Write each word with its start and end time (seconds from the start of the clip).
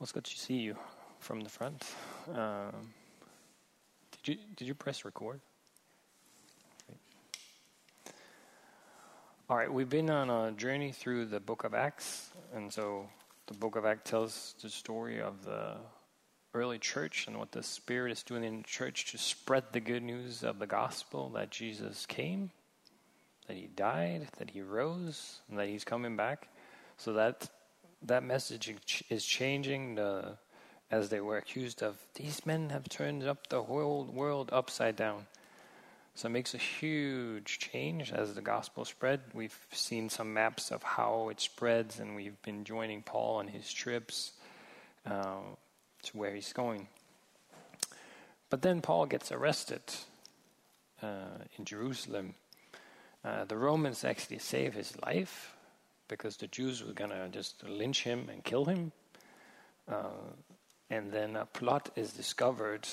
It's 0.00 0.12
good 0.12 0.24
to 0.24 0.38
see 0.38 0.56
you 0.56 0.76
from 1.20 1.40
the 1.40 1.48
front. 1.48 1.82
Um, 2.34 2.92
did 4.10 4.28
you 4.28 4.38
did 4.56 4.68
you 4.68 4.74
press 4.74 5.04
record? 5.04 5.40
All 9.48 9.56
right, 9.56 9.72
we've 9.72 9.88
been 9.88 10.10
on 10.10 10.28
a 10.30 10.52
journey 10.52 10.90
through 10.90 11.26
the 11.26 11.40
Book 11.40 11.64
of 11.64 11.74
Acts, 11.74 12.30
and 12.54 12.72
so 12.72 13.08
the 13.46 13.54
Book 13.54 13.76
of 13.76 13.86
Acts 13.86 14.10
tells 14.10 14.54
the 14.60 14.68
story 14.68 15.20
of 15.22 15.44
the 15.44 15.76
early 16.54 16.78
church 16.78 17.26
and 17.26 17.38
what 17.38 17.52
the 17.52 17.62
Spirit 17.62 18.12
is 18.12 18.22
doing 18.22 18.42
in 18.42 18.58
the 18.58 18.62
church 18.64 19.12
to 19.12 19.18
spread 19.18 19.64
the 19.72 19.80
good 19.80 20.02
news 20.02 20.42
of 20.42 20.58
the 20.58 20.66
gospel 20.66 21.30
that 21.30 21.50
Jesus 21.50 22.04
came, 22.04 22.50
that 23.46 23.56
He 23.56 23.68
died, 23.68 24.28
that 24.38 24.50
He 24.50 24.60
rose, 24.60 25.38
and 25.48 25.58
that 25.58 25.68
He's 25.68 25.84
coming 25.84 26.16
back. 26.16 26.48
So 26.96 27.12
that 27.14 27.48
that 28.04 28.22
message 28.22 28.72
is 29.08 29.24
changing 29.24 29.94
the, 29.94 30.36
as 30.90 31.08
they 31.08 31.20
were 31.20 31.38
accused 31.38 31.82
of 31.82 31.96
these 32.14 32.44
men 32.44 32.70
have 32.70 32.88
turned 32.88 33.24
up 33.24 33.48
the 33.48 33.62
whole 33.62 34.04
world 34.04 34.50
upside 34.52 34.96
down. 34.96 35.26
So 36.14 36.26
it 36.26 36.30
makes 36.30 36.54
a 36.54 36.58
huge 36.58 37.58
change 37.58 38.12
as 38.12 38.34
the 38.34 38.42
gospel 38.42 38.84
spread. 38.84 39.20
We've 39.32 39.58
seen 39.72 40.08
some 40.08 40.32
maps 40.32 40.70
of 40.70 40.82
how 40.82 41.28
it 41.30 41.40
spreads, 41.40 41.98
and 41.98 42.14
we've 42.14 42.40
been 42.42 42.62
joining 42.62 43.02
Paul 43.02 43.38
on 43.38 43.48
his 43.48 43.72
trips 43.72 44.32
uh, 45.04 45.40
to 46.04 46.16
where 46.16 46.34
he's 46.34 46.52
going. 46.52 46.86
But 48.48 48.62
then 48.62 48.80
Paul 48.80 49.06
gets 49.06 49.32
arrested 49.32 49.82
uh, 51.02 51.42
in 51.58 51.64
Jerusalem. 51.64 52.34
Uh, 53.24 53.44
the 53.44 53.56
Romans 53.56 54.04
actually 54.04 54.38
save 54.38 54.74
his 54.74 54.94
life 55.04 55.53
because 56.08 56.36
the 56.36 56.46
Jews 56.46 56.84
were 56.84 56.92
going 56.92 57.10
to 57.10 57.28
just 57.28 57.62
lynch 57.64 58.02
him 58.04 58.28
and 58.30 58.42
kill 58.44 58.64
him. 58.64 58.92
Uh, 59.88 60.32
and 60.90 61.12
then 61.12 61.36
a 61.36 61.46
plot 61.46 61.90
is 61.96 62.12
discovered 62.12 62.86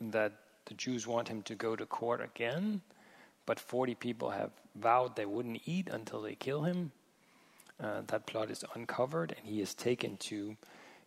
that 0.00 0.32
the 0.66 0.74
Jews 0.74 1.06
want 1.06 1.28
him 1.28 1.42
to 1.42 1.54
go 1.54 1.74
to 1.74 1.86
court 1.86 2.22
again, 2.22 2.82
but 3.46 3.58
40 3.58 3.94
people 3.94 4.30
have 4.30 4.50
vowed 4.74 5.16
they 5.16 5.26
wouldn't 5.26 5.62
eat 5.64 5.88
until 5.88 6.20
they 6.20 6.34
kill 6.34 6.62
him. 6.62 6.92
Uh, 7.82 8.02
that 8.08 8.26
plot 8.26 8.50
is 8.50 8.64
uncovered, 8.74 9.34
and 9.36 9.46
he 9.46 9.60
is 9.60 9.74
taken 9.74 10.16
to, 10.16 10.56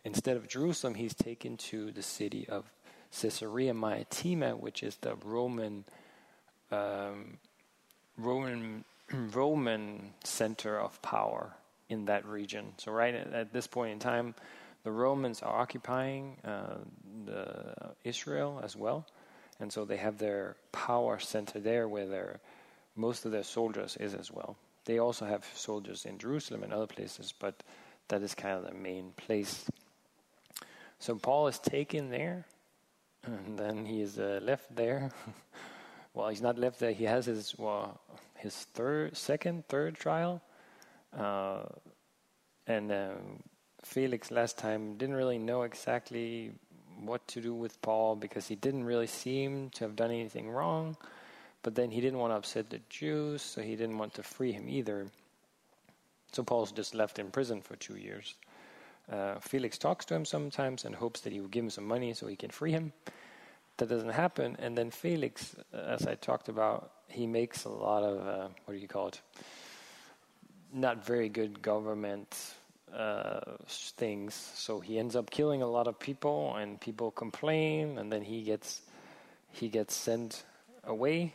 instead 0.04 0.36
of 0.36 0.48
Jerusalem, 0.48 0.94
he's 0.94 1.14
taken 1.14 1.56
to 1.58 1.92
the 1.92 2.02
city 2.02 2.48
of 2.48 2.64
Caesarea 3.20 3.74
Maritima, 3.74 4.56
which 4.56 4.82
is 4.82 4.96
the 4.96 5.14
Roman 5.24 5.84
um, 6.70 7.38
Roman 8.16 8.84
Roman 9.32 10.12
center 10.24 10.78
of 10.78 11.00
power 11.02 11.52
in 11.88 12.06
that 12.06 12.26
region. 12.26 12.72
So 12.78 12.92
right 12.92 13.14
at, 13.14 13.32
at 13.32 13.52
this 13.52 13.66
point 13.66 13.92
in 13.92 13.98
time, 13.98 14.34
the 14.84 14.90
Romans 14.90 15.42
are 15.42 15.60
occupying 15.60 16.36
uh, 16.44 16.78
the 17.24 17.74
Israel 18.04 18.60
as 18.64 18.74
well, 18.74 19.06
and 19.60 19.72
so 19.72 19.84
they 19.84 19.96
have 19.96 20.18
their 20.18 20.56
power 20.72 21.18
center 21.18 21.60
there, 21.60 21.88
where 21.88 22.06
their 22.06 22.40
most 22.96 23.24
of 23.24 23.32
their 23.32 23.44
soldiers 23.44 23.96
is 23.98 24.14
as 24.14 24.30
well. 24.30 24.56
They 24.84 24.98
also 24.98 25.24
have 25.24 25.46
soldiers 25.54 26.04
in 26.04 26.18
Jerusalem 26.18 26.64
and 26.64 26.72
other 26.72 26.86
places, 26.86 27.32
but 27.38 27.62
that 28.08 28.22
is 28.22 28.34
kind 28.34 28.58
of 28.58 28.64
the 28.64 28.74
main 28.74 29.12
place. 29.16 29.70
So 30.98 31.14
Paul 31.14 31.46
is 31.46 31.58
taken 31.58 32.10
there, 32.10 32.44
and 33.24 33.58
then 33.58 33.86
he 33.86 34.02
is 34.02 34.18
uh, 34.18 34.40
left 34.42 34.74
there. 34.74 35.10
well, 36.14 36.28
he's 36.28 36.42
not 36.42 36.58
left 36.58 36.80
there. 36.80 36.92
He 36.92 37.04
has 37.04 37.26
his 37.26 37.54
well, 37.56 38.00
his 38.42 38.54
third, 38.54 39.16
second, 39.16 39.66
third 39.68 39.94
trial, 39.94 40.42
uh, 41.16 41.62
and 42.66 42.90
uh, 42.90 43.10
Felix 43.82 44.30
last 44.30 44.58
time 44.58 44.96
didn't 44.96 45.16
really 45.16 45.38
know 45.38 45.62
exactly 45.62 46.52
what 47.00 47.26
to 47.28 47.40
do 47.40 47.54
with 47.54 47.80
Paul 47.82 48.16
because 48.16 48.46
he 48.46 48.54
didn't 48.54 48.84
really 48.84 49.06
seem 49.06 49.70
to 49.70 49.84
have 49.84 49.96
done 49.96 50.10
anything 50.10 50.50
wrong. 50.50 50.96
But 51.62 51.74
then 51.74 51.90
he 51.90 52.00
didn't 52.00 52.18
want 52.18 52.32
to 52.32 52.36
upset 52.36 52.70
the 52.70 52.80
Jews, 52.88 53.42
so 53.42 53.62
he 53.62 53.76
didn't 53.76 53.98
want 53.98 54.14
to 54.14 54.22
free 54.22 54.52
him 54.52 54.68
either. 54.68 55.06
So 56.32 56.42
Paul's 56.42 56.72
just 56.72 56.94
left 56.94 57.18
in 57.18 57.30
prison 57.30 57.60
for 57.60 57.76
two 57.76 57.96
years. 57.96 58.34
Uh, 59.10 59.38
Felix 59.40 59.78
talks 59.78 60.04
to 60.06 60.14
him 60.14 60.24
sometimes 60.24 60.84
and 60.84 60.94
hopes 60.94 61.20
that 61.20 61.32
he 61.32 61.40
will 61.40 61.48
give 61.48 61.64
him 61.64 61.70
some 61.70 61.86
money 61.86 62.14
so 62.14 62.26
he 62.26 62.36
can 62.36 62.50
free 62.50 62.72
him 62.72 62.92
that 63.82 63.88
doesn't 63.88 64.10
happen. 64.10 64.56
And 64.60 64.78
then 64.78 64.92
Felix, 64.92 65.56
as 65.72 66.06
I 66.06 66.14
talked 66.14 66.48
about, 66.48 66.92
he 67.08 67.26
makes 67.26 67.64
a 67.64 67.68
lot 67.68 68.04
of 68.04 68.26
uh, 68.26 68.48
what 68.64 68.74
do 68.74 68.80
you 68.80 68.86
call 68.86 69.08
it? 69.08 69.20
Not 70.72 71.04
very 71.04 71.28
good 71.28 71.60
government 71.60 72.54
uh, 72.96 73.40
things. 73.96 74.34
So 74.54 74.78
he 74.78 75.00
ends 75.00 75.16
up 75.16 75.30
killing 75.30 75.62
a 75.62 75.66
lot 75.66 75.88
of 75.88 75.98
people, 75.98 76.54
and 76.54 76.80
people 76.80 77.10
complain, 77.10 77.98
and 77.98 78.12
then 78.12 78.22
he 78.22 78.42
gets 78.42 78.82
he 79.50 79.68
gets 79.68 79.94
sent 79.96 80.44
away, 80.84 81.34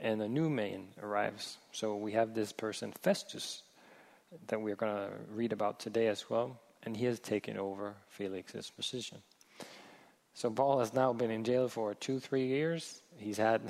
and 0.00 0.22
a 0.22 0.28
new 0.28 0.48
man 0.48 0.88
arrives. 1.02 1.58
So 1.72 1.96
we 1.96 2.12
have 2.12 2.34
this 2.34 2.50
person 2.50 2.92
Festus 3.02 3.62
that 4.46 4.58
we're 4.58 4.74
going 4.74 4.96
to 4.96 5.10
read 5.30 5.52
about 5.52 5.78
today 5.80 6.06
as 6.08 6.30
well, 6.30 6.58
and 6.82 6.96
he 6.96 7.04
has 7.04 7.20
taken 7.20 7.58
over 7.58 7.94
Felix's 8.08 8.70
position. 8.70 9.18
So 10.34 10.50
Paul 10.50 10.80
has 10.80 10.92
now 10.92 11.12
been 11.12 11.30
in 11.30 11.44
jail 11.44 11.68
for 11.68 11.94
two, 11.94 12.18
three 12.18 12.46
years. 12.46 13.02
He's 13.16 13.38
had 13.38 13.62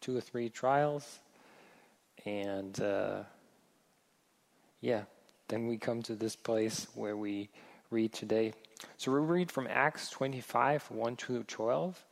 two 0.00 0.16
or 0.16 0.20
three 0.20 0.48
trials, 0.48 1.18
and 2.24 2.80
uh, 2.80 3.24
yeah, 4.80 5.02
then 5.48 5.66
we 5.66 5.76
come 5.76 6.02
to 6.02 6.14
this 6.14 6.36
place 6.36 6.86
where 6.94 7.16
we 7.16 7.48
read 7.90 8.12
today. 8.12 8.52
So 8.96 9.10
we 9.10 9.18
read 9.18 9.50
from 9.50 9.66
Acts 9.68 10.08
25, 10.10 10.88
1 10.90 11.16
to 11.16 11.42
12, 11.42 12.04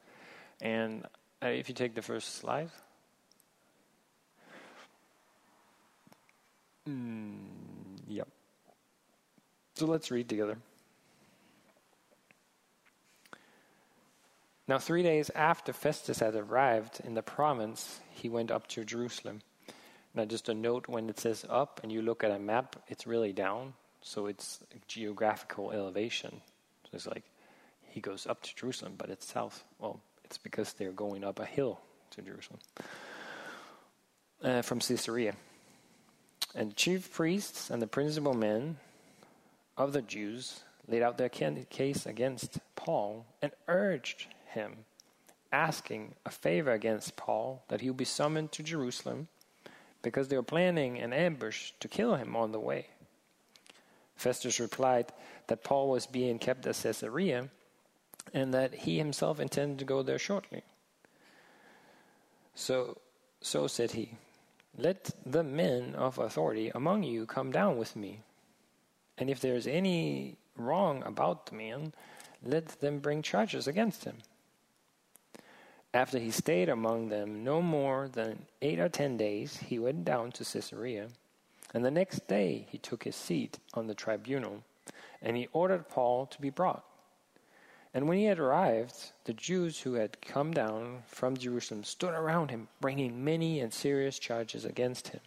and 0.61 1.07
uh, 1.41 1.47
if 1.47 1.69
you 1.69 1.75
take 1.75 1.95
the 1.95 2.03
first 2.03 2.37
slide. 2.37 2.71
Mm, 6.89 7.37
yep. 8.09 8.27
So 9.77 9.87
let's 9.87 10.11
read 10.11 10.29
together. 10.29 10.59
Now, 14.73 14.79
three 14.79 15.03
days 15.03 15.31
after 15.35 15.75
Festus 15.75 16.21
had 16.21 16.35
arrived 16.35 17.03
in 17.05 17.13
the 17.13 17.23
province, 17.23 18.01
he 18.09 18.31
went 18.31 18.51
up 18.51 18.67
to 18.69 18.87
Jerusalem. 18.87 19.43
Now, 20.15 20.25
just 20.25 20.49
a 20.49 20.55
note 20.55 20.89
when 20.89 21.11
it 21.11 21.21
says 21.21 21.45
up 21.51 21.81
and 21.83 21.93
you 21.93 22.01
look 22.01 22.25
at 22.25 22.31
a 22.31 22.39
map, 22.39 22.77
it's 22.89 23.07
really 23.07 23.35
down. 23.35 23.75
So 24.01 24.25
it's 24.25 24.61
geographical 24.89 25.73
elevation. 25.73 26.41
So 26.85 26.91
it's 26.95 27.07
like 27.07 27.25
he 27.91 28.01
goes 28.01 28.27
up 28.27 28.43
to 28.45 28.57
Jerusalem, 28.57 28.95
but 28.97 29.11
it's 29.11 29.31
south. 29.31 29.63
Well, 29.79 30.01
it's 30.25 30.39
because 30.39 30.73
they're 30.73 30.91
going 30.91 31.23
up 31.23 31.39
a 31.39 31.45
hill 31.45 31.79
to 32.13 32.23
Jerusalem 32.23 32.61
uh, 34.43 34.63
from 34.63 34.81
Caesarea. 34.81 35.35
And 36.55 36.71
the 36.71 36.77
chief 36.77 37.13
priests 37.13 37.69
and 37.69 37.83
the 37.83 37.87
principal 37.87 38.33
men 38.33 38.79
of 39.77 39.93
the 39.93 40.01
Jews 40.01 40.61
laid 40.89 41.03
out 41.03 41.19
their 41.19 41.29
case 41.29 42.07
against 42.07 42.59
Paul 42.75 43.27
and 43.43 43.53
urged 43.69 44.29
him, 44.53 44.85
asking 45.53 46.15
a 46.25 46.31
favor 46.31 46.73
against 46.73 47.17
Paul 47.17 47.65
that 47.69 47.81
he 47.81 47.91
would 47.91 47.97
be 47.97 48.05
summoned 48.05 48.53
to 48.53 48.63
Jerusalem 48.63 49.29
because 50.03 50.29
they 50.29 50.37
were 50.37 50.43
planning 50.43 50.99
an 50.99 51.13
ambush 51.13 51.73
to 51.81 51.89
kill 51.89 52.17
him 52.17 52.35
on 52.35 52.53
the 52.53 52.61
way. 52.61 52.89
Festus 54.17 54.61
replied 54.61 55.13
that 55.49 55.65
Paul 55.65 55.89
was 55.89 56.07
being 56.07 56.39
kept 56.39 56.67
at 56.67 56.77
Caesarea 56.77 57.49
and 58.33 58.55
that 58.55 58.75
he 58.75 58.99
himself 58.99 59.41
intended 59.41 59.79
to 59.79 59.85
go 59.85 60.03
there 60.03 60.19
shortly. 60.19 60.63
So, 62.55 62.99
so 63.41 63.67
said 63.67 63.93
he, 63.93 64.17
Let 64.77 65.11
the 65.25 65.43
men 65.43 65.95
of 65.95 66.19
authority 66.19 66.71
among 66.75 67.03
you 67.03 67.27
come 67.27 67.51
down 67.51 67.77
with 67.77 67.97
me. 67.97 68.21
And 69.19 69.29
if 69.29 69.41
there 69.41 69.55
is 69.55 69.67
any 69.67 70.37
wrong 70.57 71.03
about 71.05 71.47
the 71.47 71.57
man, 71.57 71.93
let 72.45 72.81
them 72.81 72.99
bring 72.99 73.23
charges 73.23 73.67
against 73.67 74.05
him. 74.05 74.19
After 75.95 76.19
he 76.19 76.31
stayed 76.31 76.69
among 76.69 77.09
them 77.09 77.45
no 77.45 77.61
more 77.61 78.09
than 78.09 78.47
eight 78.63 78.81
or 78.81 78.89
ten 78.89 79.17
days, 79.17 79.59
he 79.59 79.79
went 79.79 80.05
down 80.05 80.33
to 80.33 80.45
Caesarea. 80.45 81.09
And 81.75 81.85
the 81.85 81.91
next 81.91 82.27
day 82.27 82.67
he 82.71 82.79
took 82.79 83.05
his 83.05 83.17
seat 83.17 83.59
on 83.75 83.87
the 83.87 83.95
tribunal, 83.95 84.63
and 85.21 85.37
he 85.37 85.49
ordered 85.53 85.89
Paul 85.89 86.27
to 86.27 86.41
be 86.41 86.51
brought. 86.51 86.85
And 87.95 88.09
when 88.09 88.17
he 88.17 88.25
had 88.25 88.39
arrived, 88.39 89.13
the 89.25 89.35
Jews 89.35 89.81
who 89.81 89.95
had 89.95 90.23
come 90.23 90.53
down 90.53 91.03
from 91.07 91.37
Jerusalem 91.37 91.85
stood 91.85 92.15
around 92.15 92.51
him, 92.51 92.69
bringing 92.81 93.23
many 93.23 93.61
and 93.61 93.73
serious 93.73 94.19
charges 94.19 94.65
against 94.65 95.09
him 95.09 95.21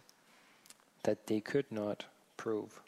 that 1.04 1.28
they 1.28 1.40
could 1.40 1.70
not 1.70 2.04
prove. 2.36 2.80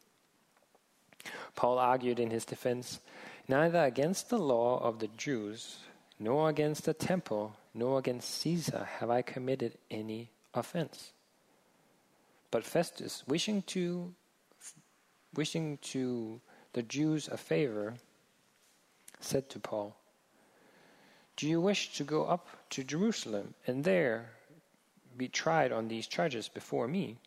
Paul 1.55 1.79
argued 1.79 2.19
in 2.19 2.31
his 2.31 2.45
defense 2.45 3.01
Neither 3.47 3.85
against 3.85 4.29
the 4.29 4.39
law 4.39 4.79
of 4.83 4.99
the 4.99 5.09
Jews, 5.17 5.79
nor 6.19 6.51
against 6.51 6.85
the 6.85 6.93
temple, 6.93 7.57
nor 7.79 8.01
against 8.01 8.29
Caesar 8.41 8.89
have 8.99 9.09
I 9.09 9.23
committed 9.23 9.79
any 9.89 10.31
offense. 10.53 11.13
But 12.51 12.65
Festus, 12.65 13.23
wishing 13.29 13.63
to 13.69 14.15
wishing 15.35 15.79
to 15.83 16.41
the 16.73 16.83
Jews 16.83 17.29
a 17.29 17.37
favor, 17.37 17.95
said 19.21 19.49
to 19.51 19.61
Paul, 19.61 19.97
Do 21.37 21.49
you 21.49 21.61
wish 21.61 21.95
to 21.97 22.05
go 22.05 22.25
up 22.25 22.49
to 22.71 22.83
Jerusalem 22.83 23.55
and 23.67 23.85
there 23.85 24.31
be 25.17 25.29
tried 25.29 25.71
on 25.71 25.87
these 25.87 26.09
charges 26.09 26.49
before 26.49 26.89
me? 26.89 27.19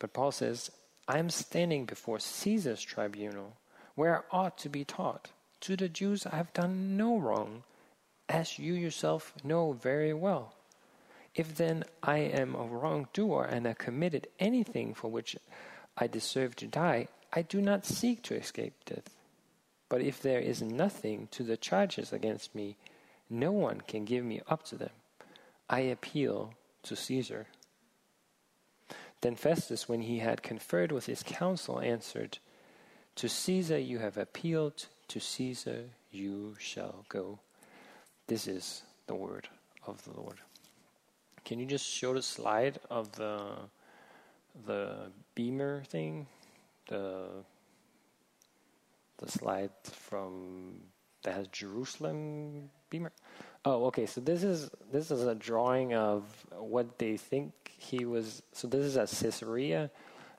But 0.00 0.12
Paul 0.12 0.32
says, 0.32 0.70
I 1.06 1.18
am 1.18 1.30
standing 1.30 1.84
before 1.84 2.18
Caesar's 2.18 2.82
tribunal, 2.82 3.56
where 3.94 4.18
I 4.18 4.36
ought 4.36 4.58
to 4.58 4.68
be 4.68 4.84
taught. 4.84 5.30
To 5.62 5.76
the 5.76 5.88
Jews 5.88 6.26
I 6.26 6.36
have 6.36 6.52
done 6.52 6.96
no 6.96 7.18
wrong, 7.18 7.64
as 8.28 8.58
you 8.58 8.74
yourself 8.74 9.32
know 9.42 9.72
very 9.72 10.12
well. 10.12 10.54
If 11.34 11.54
then 11.54 11.84
I 12.02 12.18
am 12.18 12.54
a 12.54 12.64
wrongdoer 12.64 13.44
and 13.44 13.66
have 13.66 13.78
committed 13.78 14.28
anything 14.38 14.94
for 14.94 15.08
which 15.08 15.36
I 15.96 16.06
deserve 16.06 16.56
to 16.56 16.66
die, 16.66 17.08
I 17.32 17.42
do 17.42 17.60
not 17.60 17.86
seek 17.86 18.22
to 18.24 18.34
escape 18.34 18.74
death. 18.84 19.14
But 19.88 20.02
if 20.02 20.20
there 20.20 20.40
is 20.40 20.62
nothing 20.62 21.28
to 21.30 21.42
the 21.42 21.56
charges 21.56 22.12
against 22.12 22.54
me, 22.54 22.76
no 23.30 23.52
one 23.52 23.80
can 23.80 24.04
give 24.04 24.24
me 24.24 24.40
up 24.48 24.64
to 24.66 24.76
them. 24.76 24.90
I 25.68 25.80
appeal 25.80 26.54
to 26.84 26.96
Caesar. 26.96 27.46
Then 29.20 29.34
Festus, 29.34 29.88
when 29.88 30.02
he 30.02 30.18
had 30.18 30.42
conferred 30.42 30.92
with 30.92 31.06
his 31.06 31.22
council, 31.22 31.80
answered, 31.80 32.38
To 33.16 33.28
Caesar 33.28 33.78
you 33.78 33.98
have 33.98 34.16
appealed, 34.16 34.86
to 35.08 35.20
Caesar 35.20 35.84
you 36.10 36.56
shall 36.58 37.04
go. 37.08 37.40
This 38.28 38.46
is 38.46 38.82
the 39.06 39.14
word 39.14 39.48
of 39.86 40.04
the 40.04 40.12
Lord. 40.12 40.36
Can 41.46 41.58
you 41.58 41.64
just 41.64 41.86
show 41.86 42.12
the 42.12 42.20
slide 42.20 42.78
of 42.90 43.10
the 43.12 43.40
the 44.66 45.10
bema 45.34 45.82
thing? 45.84 46.26
The 46.88 47.26
the 49.16 49.30
slide 49.30 49.70
from 49.82 50.82
that 51.22 51.34
has 51.34 51.48
Jerusalem 51.48 52.68
bema. 52.90 53.10
Oh, 53.64 53.86
okay. 53.86 54.04
So 54.04 54.20
this 54.20 54.42
is 54.42 54.70
this 54.92 55.10
is 55.10 55.24
a 55.24 55.34
drawing 55.34 55.94
of 55.94 56.24
what 56.52 56.98
they 56.98 57.16
think 57.16 57.54
he 57.78 58.04
was. 58.04 58.42
So 58.52 58.68
this 58.68 58.84
is 58.84 58.98
at 58.98 59.08
Caesarea. 59.08 59.90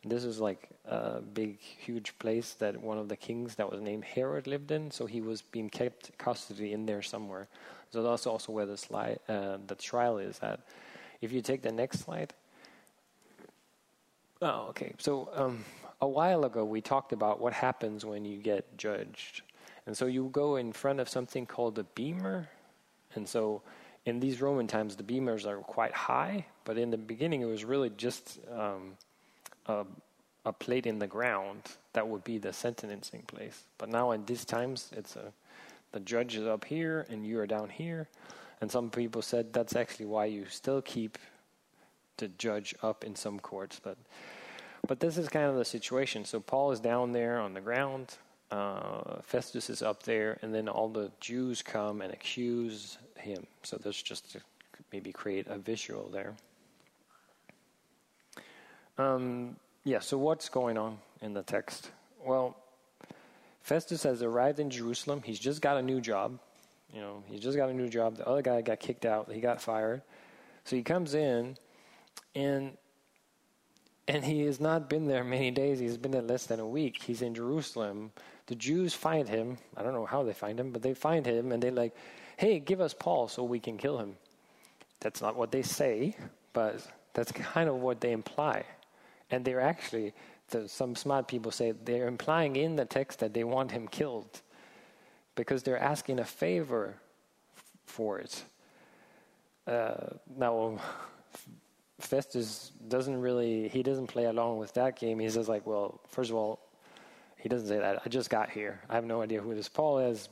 This 0.04 0.24
is 0.24 0.40
like 0.40 0.70
a 0.86 1.22
big, 1.22 1.60
huge 1.60 2.18
place 2.20 2.54
that 2.60 2.82
one 2.82 2.98
of 2.98 3.10
the 3.10 3.18
kings 3.18 3.56
that 3.56 3.70
was 3.70 3.82
named 3.82 4.06
Herod 4.06 4.48
lived 4.48 4.72
in. 4.72 4.92
So 4.92 5.06
he 5.06 5.22
was 5.22 5.42
being 5.42 5.70
kept 5.70 6.18
custody 6.18 6.74
in 6.74 6.86
there 6.86 7.02
somewhere. 7.02 7.48
So 7.92 8.04
that's 8.04 8.28
also 8.28 8.52
where 8.52 8.66
the 8.66 8.78
slide, 8.78 9.20
uh, 9.28 9.58
the 9.68 9.76
trial 9.76 10.18
is 10.20 10.40
at. 10.42 10.62
If 11.22 11.32
you 11.32 11.42
take 11.42 11.62
the 11.62 11.72
next 11.72 12.00
slide. 12.00 12.34
Oh, 14.42 14.68
okay. 14.70 14.94
So 15.00 15.30
um, 15.34 15.66
a 16.00 16.08
while 16.08 16.46
ago 16.46 16.64
we 16.64 16.80
talked 16.82 17.12
about 17.12 17.42
what 17.42 17.52
happens 17.52 18.06
when 18.06 18.24
you 18.24 18.38
get 18.38 18.78
judged, 18.78 19.42
and 19.86 19.98
so 19.98 20.06
you 20.06 20.30
go 20.32 20.56
in 20.56 20.72
front 20.72 21.02
of 21.02 21.10
something 21.10 21.46
called 21.46 21.78
a 21.78 21.84
bema, 21.84 22.48
and 23.16 23.28
so 23.28 23.62
in 24.06 24.22
these 24.22 24.42
Roman 24.42 24.66
times 24.66 24.96
the 24.96 25.04
bemas 25.04 25.46
are 25.46 25.58
quite 25.58 25.94
high, 25.94 26.46
but 26.64 26.78
in 26.78 26.90
the 26.90 26.98
beginning 26.98 27.42
it 27.42 27.46
was 27.46 27.66
really 27.66 27.90
just 27.90 28.40
um, 28.50 28.94
a, 29.70 29.86
a 30.46 30.54
plate 30.54 30.86
in 30.86 31.00
the 31.00 31.08
ground 31.08 31.62
that 31.94 32.08
would 32.08 32.24
be 32.24 32.38
the 32.38 32.52
sentencing 32.52 33.24
place. 33.24 33.64
But 33.78 33.90
now 33.90 34.12
in 34.12 34.26
these 34.26 34.46
times 34.46 34.90
it's 34.96 35.16
a 35.16 35.32
the 35.92 36.00
judge 36.00 36.36
is 36.36 36.46
up 36.46 36.66
here 36.66 37.08
and 37.10 37.26
you 37.26 37.40
are 37.40 37.48
down 37.48 37.70
here. 37.70 38.08
And 38.62 38.70
some 38.70 38.90
people 38.90 39.22
said 39.22 39.54
that's 39.54 39.76
actually 39.76 40.06
why 40.06 40.26
you 40.26 40.46
still 40.50 40.82
keep 40.82 41.18
the 42.18 42.28
judge 42.28 42.76
up 42.84 43.04
in 43.04 43.16
some 43.16 43.40
courts. 43.40 43.80
But 43.82 43.98
but 44.88 45.00
this 45.00 45.18
is 45.18 45.30
kind 45.30 45.46
of 45.46 45.56
the 45.56 45.66
situation. 45.66 46.26
So 46.26 46.40
Paul 46.40 46.72
is 46.72 46.80
down 46.80 47.12
there 47.12 47.40
on 47.40 47.54
the 47.54 47.62
ground. 47.62 48.16
Uh, 48.52 49.22
Festus 49.22 49.70
is 49.70 49.84
up 49.84 50.04
there, 50.04 50.40
and 50.42 50.54
then 50.54 50.68
all 50.68 50.90
the 50.90 51.12
Jews 51.20 51.62
come 51.62 52.02
and 52.02 52.12
accuse 52.12 52.98
him. 53.18 53.46
So 53.64 53.78
there's 53.78 54.02
just 54.02 54.32
to 54.32 54.42
maybe 54.92 55.12
create 55.12 55.46
a 55.48 55.58
visual 55.58 56.10
there. 56.10 56.36
Um, 59.00 59.56
yeah. 59.86 60.00
So 60.00 60.18
what's 60.18 60.50
going 60.50 60.78
on 60.78 60.98
in 61.22 61.34
the 61.34 61.42
text? 61.42 61.90
Well, 62.24 62.58
Festus 63.62 64.04
has 64.04 64.22
arrived 64.22 64.60
in 64.60 64.70
Jerusalem. 64.70 65.22
He's 65.24 65.40
just 65.40 65.62
got 65.62 65.78
a 65.78 65.82
new 65.82 66.02
job. 66.02 66.38
You 66.94 67.02
know, 67.02 67.24
he 67.28 67.40
just 67.40 67.56
got 67.56 67.70
a 67.70 67.74
new 67.74 67.88
job. 67.88 68.18
The 68.18 68.28
other 68.28 68.42
guy 68.42 68.62
got 68.62 68.80
kicked 68.80 69.06
out. 69.06 69.32
He 69.32 69.40
got 69.40 69.62
fired. 69.62 70.02
So 70.66 70.76
he 70.76 70.84
comes 70.84 71.14
in, 71.14 71.56
and 72.36 72.78
and 74.08 74.26
he 74.26 74.42
has 74.42 74.60
not 74.60 74.90
been 74.90 75.08
there 75.08 75.24
many 75.24 75.52
days. 75.52 75.80
He's 75.80 75.98
been 75.98 76.12
there 76.12 76.22
less 76.22 76.46
than 76.48 76.60
a 76.60 76.68
week. 76.68 77.02
He's 77.02 77.22
in 77.22 77.36
Jerusalem. 77.36 78.12
The 78.48 78.56
Jews 78.56 78.94
find 78.94 79.30
him. 79.30 79.60
I 79.78 79.84
don't 79.84 79.94
know 79.94 80.08
how 80.08 80.24
they 80.24 80.34
find 80.34 80.60
him, 80.60 80.72
but 80.72 80.82
they 80.82 80.94
find 80.94 81.26
him, 81.26 81.52
and 81.54 81.64
they're 81.64 81.72
like, 81.72 81.96
"Hey, 82.36 82.60
give 82.60 82.82
us 82.82 82.94
Paul 82.94 83.30
so 83.30 83.44
we 83.44 83.60
can 83.60 83.78
kill 83.78 84.00
him." 84.00 84.18
That's 85.00 85.22
not 85.22 85.38
what 85.38 85.52
they 85.52 85.62
say, 85.62 86.18
but 86.52 86.86
that's 87.14 87.32
kind 87.32 87.70
of 87.70 87.76
what 87.76 88.02
they 88.02 88.12
imply. 88.12 88.66
And 89.32 89.46
they're 89.46 89.62
actually 89.62 90.14
some 90.68 90.96
smart 90.96 91.28
people 91.28 91.52
say 91.52 91.72
they're 91.72 92.08
implying 92.08 92.56
in 92.56 92.76
the 92.76 92.86
text 92.86 93.20
that 93.20 93.34
they 93.34 93.44
want 93.44 93.72
him 93.72 93.88
killed 93.88 94.42
because 95.36 95.64
they're 95.64 95.78
asking 95.78 96.20
a 96.20 96.26
favor 96.26 96.96
for 97.86 98.20
it. 98.20 98.44
Uh, 99.68 100.16
now, 100.36 100.80
Festus 102.00 102.72
doesn't 102.88 103.20
really, 103.20 103.68
he 103.68 103.84
doesn't 103.84 104.08
play 104.08 104.26
along 104.26 104.58
with 104.58 104.74
that 104.74 104.98
game. 105.00 105.20
He 105.20 105.30
says, 105.30 105.48
like, 105.48 105.66
well, 105.68 106.00
first 106.08 106.32
of 106.32 106.36
all, 106.36 106.60
he 107.38 107.48
doesn't 107.48 107.68
say 107.68 107.78
that. 107.78 108.02
I 108.04 108.10
just 108.10 108.30
got 108.30 108.50
here. 108.50 108.82
I 108.90 108.96
have 108.96 109.06
no 109.06 109.22
idea 109.22 109.42
who 109.42 109.54
this 109.54 109.70
Paul 109.70 110.00
is, 110.00 110.30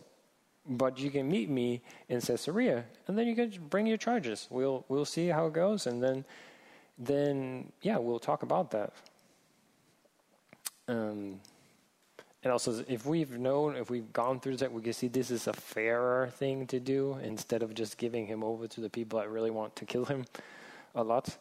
but 0.67 0.99
you 0.99 1.09
can 1.09 1.29
meet 1.29 1.49
me 1.49 1.81
in 2.09 2.19
Caesarea, 2.19 2.83
and 3.07 3.17
then 3.17 3.27
you 3.27 3.35
can 3.35 3.51
bring 3.69 3.87
your 3.87 3.97
charges. 3.97 4.47
We'll 4.49 4.83
we'll 4.89 5.05
see 5.05 5.27
how 5.27 5.47
it 5.47 5.53
goes, 5.53 5.87
and 5.87 6.03
then 6.03 6.25
then 6.97 7.71
yeah, 7.81 7.97
we'll 7.97 8.19
talk 8.19 8.43
about 8.43 8.71
that. 8.71 8.93
Um, 10.87 11.39
and 12.43 12.51
also, 12.51 12.83
if 12.87 13.05
we've 13.05 13.37
known, 13.37 13.75
if 13.75 13.89
we've 13.89 14.13
gone 14.13 14.39
through 14.39 14.57
that, 14.57 14.71
we 14.71 14.81
can 14.81 14.93
see 14.93 15.07
this 15.07 15.31
is 15.31 15.47
a 15.47 15.53
fairer 15.53 16.29
thing 16.35 16.67
to 16.67 16.79
do 16.79 17.17
instead 17.23 17.63
of 17.63 17.73
just 17.73 17.97
giving 17.97 18.27
him 18.27 18.43
over 18.43 18.67
to 18.67 18.81
the 18.81 18.89
people 18.89 19.19
that 19.19 19.29
really 19.29 19.51
want 19.51 19.75
to 19.75 19.85
kill 19.85 20.05
him 20.05 20.25
a 20.95 21.03
lot. 21.03 21.35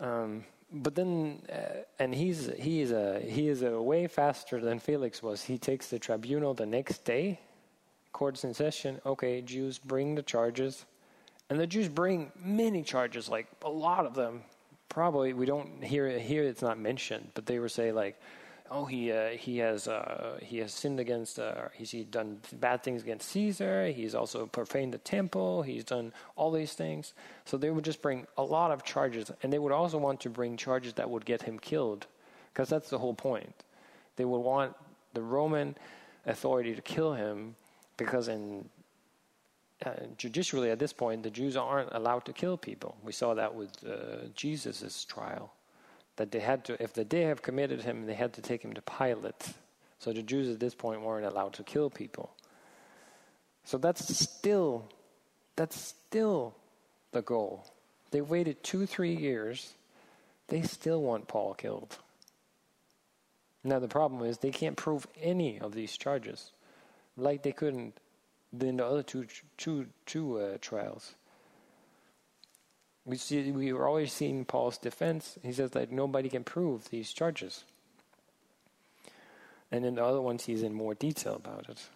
Um, 0.00 0.44
but 0.72 0.94
then, 0.94 1.42
uh, 1.50 1.82
and 1.98 2.14
he's 2.14 2.50
he 2.58 2.80
is 2.80 2.92
a 2.92 3.20
he 3.20 3.48
is 3.48 3.62
a 3.62 3.80
way 3.80 4.06
faster 4.06 4.60
than 4.60 4.78
Felix 4.78 5.22
was. 5.22 5.44
He 5.44 5.58
takes 5.58 5.88
the 5.88 5.98
tribunal 5.98 6.54
the 6.54 6.66
next 6.66 7.04
day, 7.04 7.38
court's 8.12 8.44
in 8.44 8.54
session. 8.54 9.00
Okay, 9.06 9.40
Jews 9.42 9.78
bring 9.78 10.14
the 10.14 10.22
charges, 10.22 10.86
and 11.50 11.58
the 11.58 11.66
Jews 11.66 11.88
bring 11.88 12.32
many 12.42 12.82
charges, 12.82 13.28
like 13.28 13.46
a 13.62 13.70
lot 13.70 14.06
of 14.06 14.14
them 14.14 14.42
probably 14.88 15.32
we 15.32 15.46
don't 15.46 15.82
hear 15.82 16.18
here 16.18 16.42
it's 16.42 16.62
not 16.62 16.78
mentioned, 16.78 17.30
but 17.34 17.46
they 17.46 17.58
were 17.58 17.68
say 17.68 17.92
like, 17.92 18.18
oh 18.70 18.84
he 18.84 19.12
uh, 19.12 19.28
he 19.30 19.58
has 19.58 19.88
uh, 19.88 20.38
he 20.42 20.58
has 20.58 20.72
sinned 20.72 21.00
against 21.00 21.38
uh, 21.38 21.68
he's 21.72 21.90
he 21.90 22.04
done 22.04 22.40
bad 22.54 22.82
things 22.82 23.02
against 23.02 23.28
Caesar. 23.30 23.88
He's 23.88 24.14
also 24.14 24.46
profaned 24.46 24.92
the 24.92 24.98
temple. 24.98 25.62
He's 25.62 25.84
done 25.84 26.12
all 26.36 26.50
these 26.50 26.72
things. 26.72 27.14
So 27.44 27.56
they 27.56 27.70
would 27.70 27.84
just 27.84 28.02
bring 28.02 28.26
a 28.36 28.42
lot 28.42 28.70
of 28.70 28.84
charges, 28.84 29.30
and 29.42 29.52
they 29.52 29.58
would 29.58 29.72
also 29.72 29.98
want 29.98 30.20
to 30.20 30.30
bring 30.30 30.56
charges 30.56 30.94
that 30.94 31.10
would 31.10 31.24
get 31.24 31.42
him 31.42 31.58
killed, 31.58 32.06
because 32.52 32.68
that's 32.68 32.90
the 32.90 32.98
whole 32.98 33.14
point. 33.14 33.54
They 34.16 34.24
would 34.24 34.40
want 34.40 34.74
the 35.14 35.22
Roman 35.22 35.76
authority 36.26 36.74
to 36.74 36.82
kill 36.82 37.14
him 37.14 37.54
because 37.96 38.28
in 38.28 38.68
uh, 39.84 39.92
judicially 40.16 40.70
at 40.70 40.78
this 40.78 40.92
point, 40.92 41.22
the 41.22 41.30
Jews 41.30 41.56
aren't 41.56 41.92
allowed 41.92 42.24
to 42.24 42.32
kill 42.32 42.56
people. 42.56 42.96
We 43.04 43.12
saw 43.12 43.34
that 43.34 43.54
with 43.54 43.70
uh, 43.86 44.28
Jesus' 44.34 45.04
trial, 45.04 45.52
that 46.16 46.32
they 46.32 46.40
had 46.40 46.64
to, 46.64 46.82
if 46.82 46.92
they 46.94 47.22
have 47.22 47.42
committed 47.42 47.82
him, 47.82 48.06
they 48.06 48.14
had 48.14 48.32
to 48.34 48.42
take 48.42 48.62
him 48.62 48.72
to 48.74 48.82
Pilate. 48.82 49.52
So 50.00 50.12
the 50.12 50.22
Jews 50.22 50.48
at 50.48 50.60
this 50.60 50.74
point 50.74 51.02
weren't 51.02 51.26
allowed 51.26 51.54
to 51.54 51.62
kill 51.62 51.90
people. 51.90 52.34
So 53.64 53.78
that's 53.78 54.16
still, 54.18 54.88
that's 55.56 55.78
still 55.78 56.54
the 57.12 57.22
goal. 57.22 57.66
They 58.10 58.20
waited 58.20 58.62
two, 58.64 58.86
three 58.86 59.14
years. 59.14 59.74
They 60.48 60.62
still 60.62 61.02
want 61.02 61.28
Paul 61.28 61.54
killed. 61.54 61.98
Now 63.62 63.78
the 63.78 63.88
problem 63.88 64.24
is 64.24 64.38
they 64.38 64.50
can't 64.50 64.76
prove 64.76 65.06
any 65.20 65.60
of 65.60 65.74
these 65.74 65.96
charges, 65.96 66.52
like 67.16 67.42
they 67.42 67.52
couldn't 67.52 67.94
than 68.52 68.76
the 68.76 68.86
other 68.86 69.02
two 69.02 69.26
two 69.56 69.86
two 70.06 70.38
uh, 70.38 70.58
trials. 70.60 71.14
We 73.04 73.16
see 73.16 73.50
we 73.52 73.72
are 73.72 73.86
always 73.86 74.12
seeing 74.12 74.44
Paul's 74.44 74.78
defense. 74.78 75.38
He 75.42 75.52
says 75.52 75.70
that 75.72 75.90
nobody 75.92 76.28
can 76.28 76.44
prove 76.44 76.90
these 76.90 77.12
charges, 77.12 77.64
and 79.70 79.84
in 79.84 79.94
the 79.94 80.04
other 80.04 80.20
ones, 80.20 80.44
he's 80.44 80.62
in 80.62 80.74
more 80.74 80.94
detail 80.94 81.34
about 81.34 81.68
it. 81.68 81.88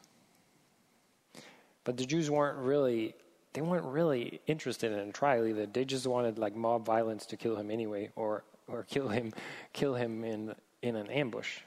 But 1.84 1.96
the 1.96 2.06
Jews 2.06 2.30
weren't 2.30 2.58
really 2.58 3.14
they 3.52 3.60
weren't 3.60 3.84
really 3.84 4.40
interested 4.46 4.92
in 4.92 4.98
a 4.98 5.12
trial 5.12 5.46
either. 5.46 5.66
They 5.66 5.84
just 5.84 6.06
wanted 6.06 6.38
like 6.38 6.56
mob 6.56 6.86
violence 6.86 7.26
to 7.26 7.36
kill 7.36 7.56
him 7.56 7.70
anyway, 7.70 8.10
or 8.16 8.44
or 8.68 8.84
kill 8.84 9.08
him 9.08 9.32
kill 9.72 9.94
him 9.94 10.24
in 10.24 10.54
in 10.82 10.96
an 10.96 11.08
ambush. 11.08 11.58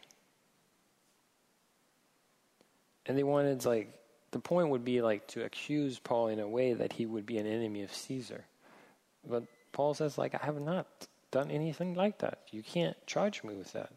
And 3.06 3.18
they 3.18 3.24
wanted, 3.24 3.66
like, 3.66 3.94
the 4.36 4.42
point 4.42 4.68
would 4.68 4.84
be, 4.84 5.02
like, 5.02 5.26
to 5.28 5.46
accuse 5.46 5.98
Paul 5.98 6.28
in 6.28 6.42
a 6.42 6.48
way 6.48 6.74
that 6.74 6.92
he 6.92 7.06
would 7.06 7.26
be 7.26 7.38
an 7.38 7.48
enemy 7.48 7.84
of 7.84 7.94
Caesar. 7.94 8.44
But 9.26 9.46
Paul 9.72 9.94
says, 9.94 10.18
like, 10.18 10.36
I 10.36 10.46
have 10.46 10.60
not 10.60 10.88
done 11.32 11.50
anything 11.50 11.94
like 11.94 12.18
that. 12.18 12.40
You 12.52 12.62
can't 12.62 12.98
charge 13.08 13.46
me 13.46 13.56
with 13.56 13.72
that. 13.72 13.92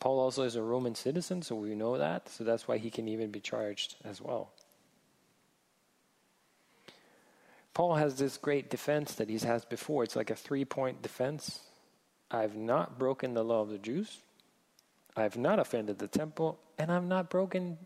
Paul 0.00 0.20
also 0.20 0.44
is 0.44 0.56
a 0.56 0.62
Roman 0.62 0.94
citizen, 0.94 1.42
so 1.42 1.54
we 1.54 1.74
know 1.74 1.98
that. 1.98 2.30
So 2.30 2.44
that's 2.44 2.66
why 2.66 2.78
he 2.78 2.88
can 2.88 3.08
even 3.08 3.30
be 3.30 3.40
charged 3.40 3.96
as 4.06 4.22
well. 4.22 4.52
Paul 7.74 7.96
has 7.96 8.14
this 8.14 8.38
great 8.38 8.70
defense 8.70 9.12
that 9.16 9.28
he 9.28 9.36
has 9.36 9.66
before. 9.66 10.02
It's 10.02 10.16
like 10.16 10.30
a 10.30 10.34
three 10.34 10.64
point 10.64 11.02
defense. 11.02 11.60
I've 12.30 12.56
not 12.56 12.98
broken 12.98 13.34
the 13.34 13.44
law 13.44 13.60
of 13.60 13.68
the 13.68 13.76
Jews, 13.76 14.16
I've 15.14 15.36
not 15.36 15.58
offended 15.58 15.98
the 15.98 16.08
temple, 16.08 16.58
and 16.78 16.90
I've 16.90 17.04
not 17.04 17.28
broken 17.28 17.76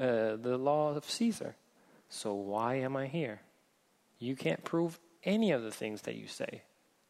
uh, 0.00 0.36
the 0.36 0.56
law 0.58 0.94
of 0.94 1.08
Caesar. 1.08 1.56
So 2.08 2.34
why 2.34 2.76
am 2.76 2.96
I 2.96 3.06
here? 3.06 3.42
You 4.18 4.34
can't 4.34 4.64
prove 4.64 4.98
any 5.22 5.52
of 5.52 5.62
the 5.62 5.70
things 5.70 6.02
that 6.02 6.16
you 6.16 6.26
say 6.26 6.62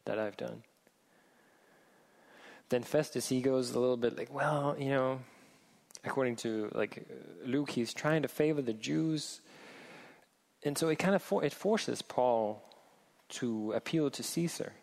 that 0.05 0.19
I've 0.19 0.37
done. 0.37 0.63
Then 2.69 2.83
Festus, 2.83 3.29
he 3.29 3.41
goes 3.41 3.71
a 3.71 3.79
little 3.79 3.97
bit 3.97 4.17
like, 4.17 4.33
well, 4.33 4.75
you 4.77 4.89
know, 4.89 5.19
according 6.03 6.35
to 6.37 6.71
like 6.73 7.07
Luke, 7.45 7.71
he's 7.71 7.93
trying 7.93 8.21
to 8.21 8.27
favor 8.27 8.61
the 8.61 8.73
Jews 8.73 9.41
and 10.63 10.77
so 10.77 10.89
it 10.89 10.97
kind 10.97 11.15
of 11.15 11.21
for, 11.21 11.43
it 11.43 11.53
forces 11.53 12.01
Paul 12.01 12.61
to 13.29 13.71
appeal 13.71 14.09
to 14.11 14.23
Caesar 14.23 14.73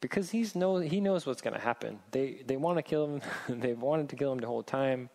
because 0.00 0.30
he's 0.30 0.54
know 0.54 0.76
he 0.78 1.00
knows 1.00 1.24
what's 1.24 1.40
going 1.40 1.54
to 1.54 1.60
happen. 1.60 2.00
They 2.10 2.42
they 2.44 2.56
want 2.56 2.78
to 2.78 2.82
kill 2.82 3.06
him. 3.06 3.22
They've 3.60 3.80
wanted 3.80 4.08
to 4.10 4.16
kill 4.16 4.32
him 4.32 4.38
the 4.38 4.46
whole 4.46 4.62
time. 4.62 5.08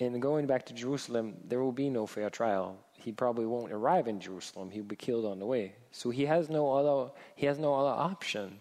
And 0.00 0.20
going 0.20 0.46
back 0.46 0.66
to 0.66 0.74
Jerusalem, 0.74 1.34
there 1.46 1.62
will 1.62 1.72
be 1.72 1.88
no 1.88 2.06
fair 2.06 2.28
trial. 2.30 2.76
He 2.92 3.12
probably 3.12 3.46
won't 3.46 3.72
arrive 3.72 4.08
in 4.08 4.20
Jerusalem. 4.20 4.70
He'll 4.70 4.82
be 4.82 4.96
killed 4.96 5.24
on 5.24 5.38
the 5.38 5.46
way. 5.46 5.74
So 5.92 6.10
he 6.10 6.26
has 6.26 6.48
no 6.48 6.72
other 6.72 7.12
he 7.36 7.46
has 7.46 7.58
no 7.58 7.74
other 7.74 7.96
option 7.96 8.60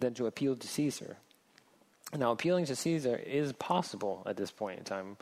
than 0.00 0.14
to 0.14 0.26
appeal 0.26 0.56
to 0.56 0.66
Caesar. 0.66 1.16
Now, 2.16 2.32
appealing 2.32 2.64
to 2.66 2.76
Caesar 2.76 3.16
is 3.16 3.52
possible 3.52 4.22
at 4.26 4.36
this 4.36 4.50
point 4.50 4.78
in 4.78 4.84
time. 4.84 5.18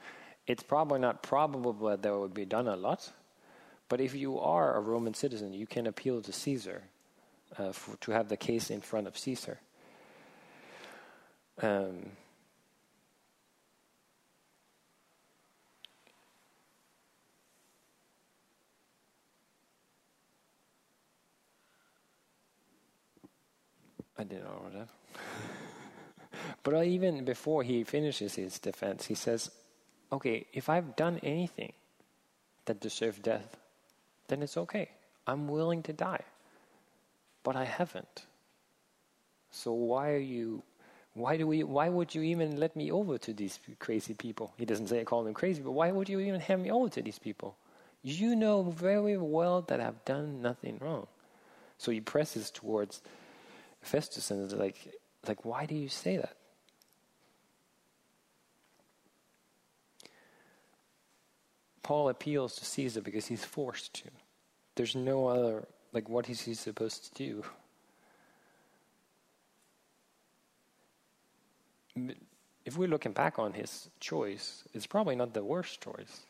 It's 0.47 0.63
probably 0.63 1.01
not 1.01 1.23
probable 1.23 1.73
that 1.89 2.03
that 2.03 2.17
would 2.17 2.35
be 2.35 2.45
done 2.45 2.69
a 2.69 2.77
lot 2.77 3.11
but 3.89 4.01
if 4.01 4.15
you 4.15 4.39
are 4.41 4.77
a 4.77 4.81
Roman 4.81 5.15
citizen, 5.15 5.53
you 5.53 5.67
can 5.67 5.87
appeal 5.87 6.21
to 6.23 6.33
Caesar 6.33 6.83
uh, 7.59 7.73
for, 7.73 7.97
to 7.99 8.13
have 8.13 8.29
the 8.29 8.37
case 8.37 8.71
in 8.71 8.81
front 8.81 9.07
of 9.07 9.17
Caesar. 9.17 9.61
Um, 11.63 12.11
I 24.19 24.25
didn't 24.25 24.45
know 24.45 24.71
that. 24.75 24.89
but 26.63 26.87
even 26.87 27.25
before 27.25 27.63
he 27.63 27.85
finishes 27.85 28.35
his 28.35 28.59
defense, 28.59 29.07
he 29.07 29.15
says, 29.15 29.51
okay, 30.13 30.47
if 30.53 30.69
I've 30.69 30.97
done 30.97 31.21
anything 31.23 31.73
that 32.65 32.81
deserves 32.81 33.19
death, 33.19 33.57
then 34.29 34.43
it's 34.43 34.57
okay. 34.57 34.91
I'm 35.27 35.49
willing 35.49 35.83
to 35.85 35.93
die. 35.93 36.23
But 37.43 37.57
I 37.57 37.65
haven't. 37.65 38.27
So 39.51 39.73
why 39.73 40.11
are 40.13 40.19
you 40.19 40.63
why 41.15 41.39
do 41.39 41.47
we 41.47 41.63
why 41.63 41.89
would 41.89 42.15
you 42.15 42.23
even 42.23 42.61
let 42.61 42.77
me 42.77 42.91
over 42.91 43.17
to 43.19 43.33
these 43.33 43.59
crazy 43.79 44.15
people? 44.15 44.53
He 44.59 44.67
doesn't 44.67 44.89
say 44.89 45.01
I 45.01 45.05
call 45.05 45.25
them 45.25 45.33
crazy, 45.33 45.63
but 45.63 45.73
why 45.73 45.91
would 45.91 46.09
you 46.09 46.21
even 46.21 46.41
hand 46.41 46.63
me 46.63 46.71
over 46.71 46.89
to 46.91 47.03
these 47.03 47.19
people? 47.19 47.57
You 48.03 48.37
know 48.37 48.63
very 48.63 49.17
well 49.17 49.63
that 49.63 49.81
I've 49.81 50.05
done 50.05 50.43
nothing 50.43 50.79
wrong. 50.81 51.07
So 51.79 51.91
he 51.91 52.01
presses 52.01 52.51
towards 52.51 53.01
Festus 53.87 54.31
and 54.31 54.53
like 54.53 54.77
like 55.27 55.45
why 55.45 55.67
do 55.67 55.75
you 55.75 55.89
say 55.89 56.17
that? 56.17 56.37
Paul 61.87 62.09
appeals 62.09 62.57
to 62.57 62.65
Caesar 62.65 63.01
because 63.01 63.27
he's 63.27 63.45
forced 63.45 63.95
to. 63.95 64.11
There's 64.75 64.97
no 64.97 65.29
other, 65.29 65.69
like, 65.93 66.09
what 66.09 66.29
is 66.29 66.41
he 66.41 66.55
supposed 66.55 67.15
to 67.15 67.45
do? 71.95 72.13
If 72.65 72.77
we're 72.77 72.89
looking 72.89 73.13
back 73.13 73.39
on 73.39 73.53
his 73.53 73.89
choice, 74.01 74.65
it's 74.75 74.89
probably 74.89 75.15
not 75.15 75.33
the 75.33 75.45
worst 75.45 75.81
choice. 75.81 76.23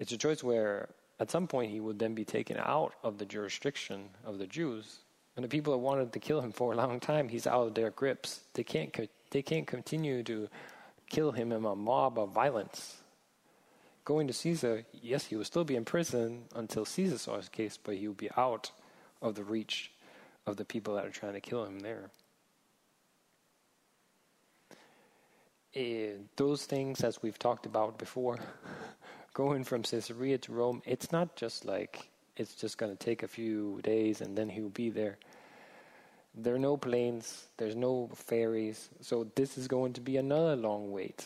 It's 0.00 0.10
a 0.10 0.18
choice 0.18 0.42
where 0.42 0.88
at 1.20 1.30
some 1.30 1.46
point 1.46 1.70
he 1.70 1.78
would 1.78 2.00
then 2.00 2.16
be 2.16 2.24
taken 2.24 2.56
out 2.56 2.94
of 3.04 3.18
the 3.18 3.26
jurisdiction 3.26 4.08
of 4.24 4.38
the 4.38 4.48
Jews. 4.48 4.98
And 5.40 5.44
the 5.44 5.48
people 5.48 5.72
that 5.72 5.78
wanted 5.78 6.12
to 6.12 6.18
kill 6.18 6.42
him 6.42 6.52
for 6.52 6.74
a 6.74 6.76
long 6.76 7.00
time, 7.00 7.30
he's 7.30 7.46
out 7.46 7.68
of 7.68 7.74
their 7.74 7.88
grips. 7.88 8.40
They 8.52 8.62
can't, 8.62 8.94
they 9.30 9.40
can't 9.40 9.66
continue 9.66 10.22
to 10.24 10.50
kill 11.08 11.32
him 11.32 11.50
in 11.50 11.64
a 11.64 11.74
mob 11.74 12.18
of 12.18 12.32
violence 12.32 13.00
going 14.10 14.26
to 14.26 14.32
Caesar, 14.32 14.84
yes, 15.02 15.26
he 15.26 15.36
will 15.36 15.44
still 15.44 15.62
be 15.62 15.76
in 15.76 15.84
prison 15.84 16.42
until 16.56 16.84
Caesar 16.84 17.16
saw 17.16 17.36
his 17.36 17.48
case, 17.48 17.78
but 17.80 17.94
he 17.94 18.08
will 18.08 18.14
be 18.14 18.28
out 18.36 18.72
of 19.22 19.36
the 19.36 19.44
reach 19.44 19.92
of 20.46 20.56
the 20.56 20.64
people 20.64 20.96
that 20.96 21.06
are 21.06 21.10
trying 21.10 21.34
to 21.34 21.40
kill 21.40 21.64
him 21.64 21.78
there. 21.78 22.10
And 25.76 26.28
those 26.34 26.64
things, 26.64 27.04
as 27.04 27.22
we've 27.22 27.38
talked 27.38 27.66
about 27.66 27.98
before, 27.98 28.40
going 29.32 29.62
from 29.62 29.82
Caesarea 29.84 30.38
to 30.38 30.52
Rome, 30.52 30.82
it's 30.84 31.12
not 31.12 31.36
just 31.36 31.64
like 31.64 32.10
it's 32.36 32.56
just 32.56 32.78
going 32.78 32.90
to 32.90 32.98
take 32.98 33.22
a 33.22 33.28
few 33.28 33.80
days 33.82 34.20
and 34.20 34.36
then 34.36 34.48
he'll 34.48 34.70
be 34.70 34.90
there. 34.90 35.18
There 36.34 36.54
are 36.54 36.58
no 36.58 36.76
planes, 36.76 37.46
there's 37.56 37.76
no 37.76 38.08
ferries, 38.14 38.88
so 39.00 39.30
this 39.34 39.58
is 39.58 39.66
going 39.66 39.92
to 39.94 40.00
be 40.00 40.16
another 40.16 40.56
long 40.56 40.92
wait 40.92 41.24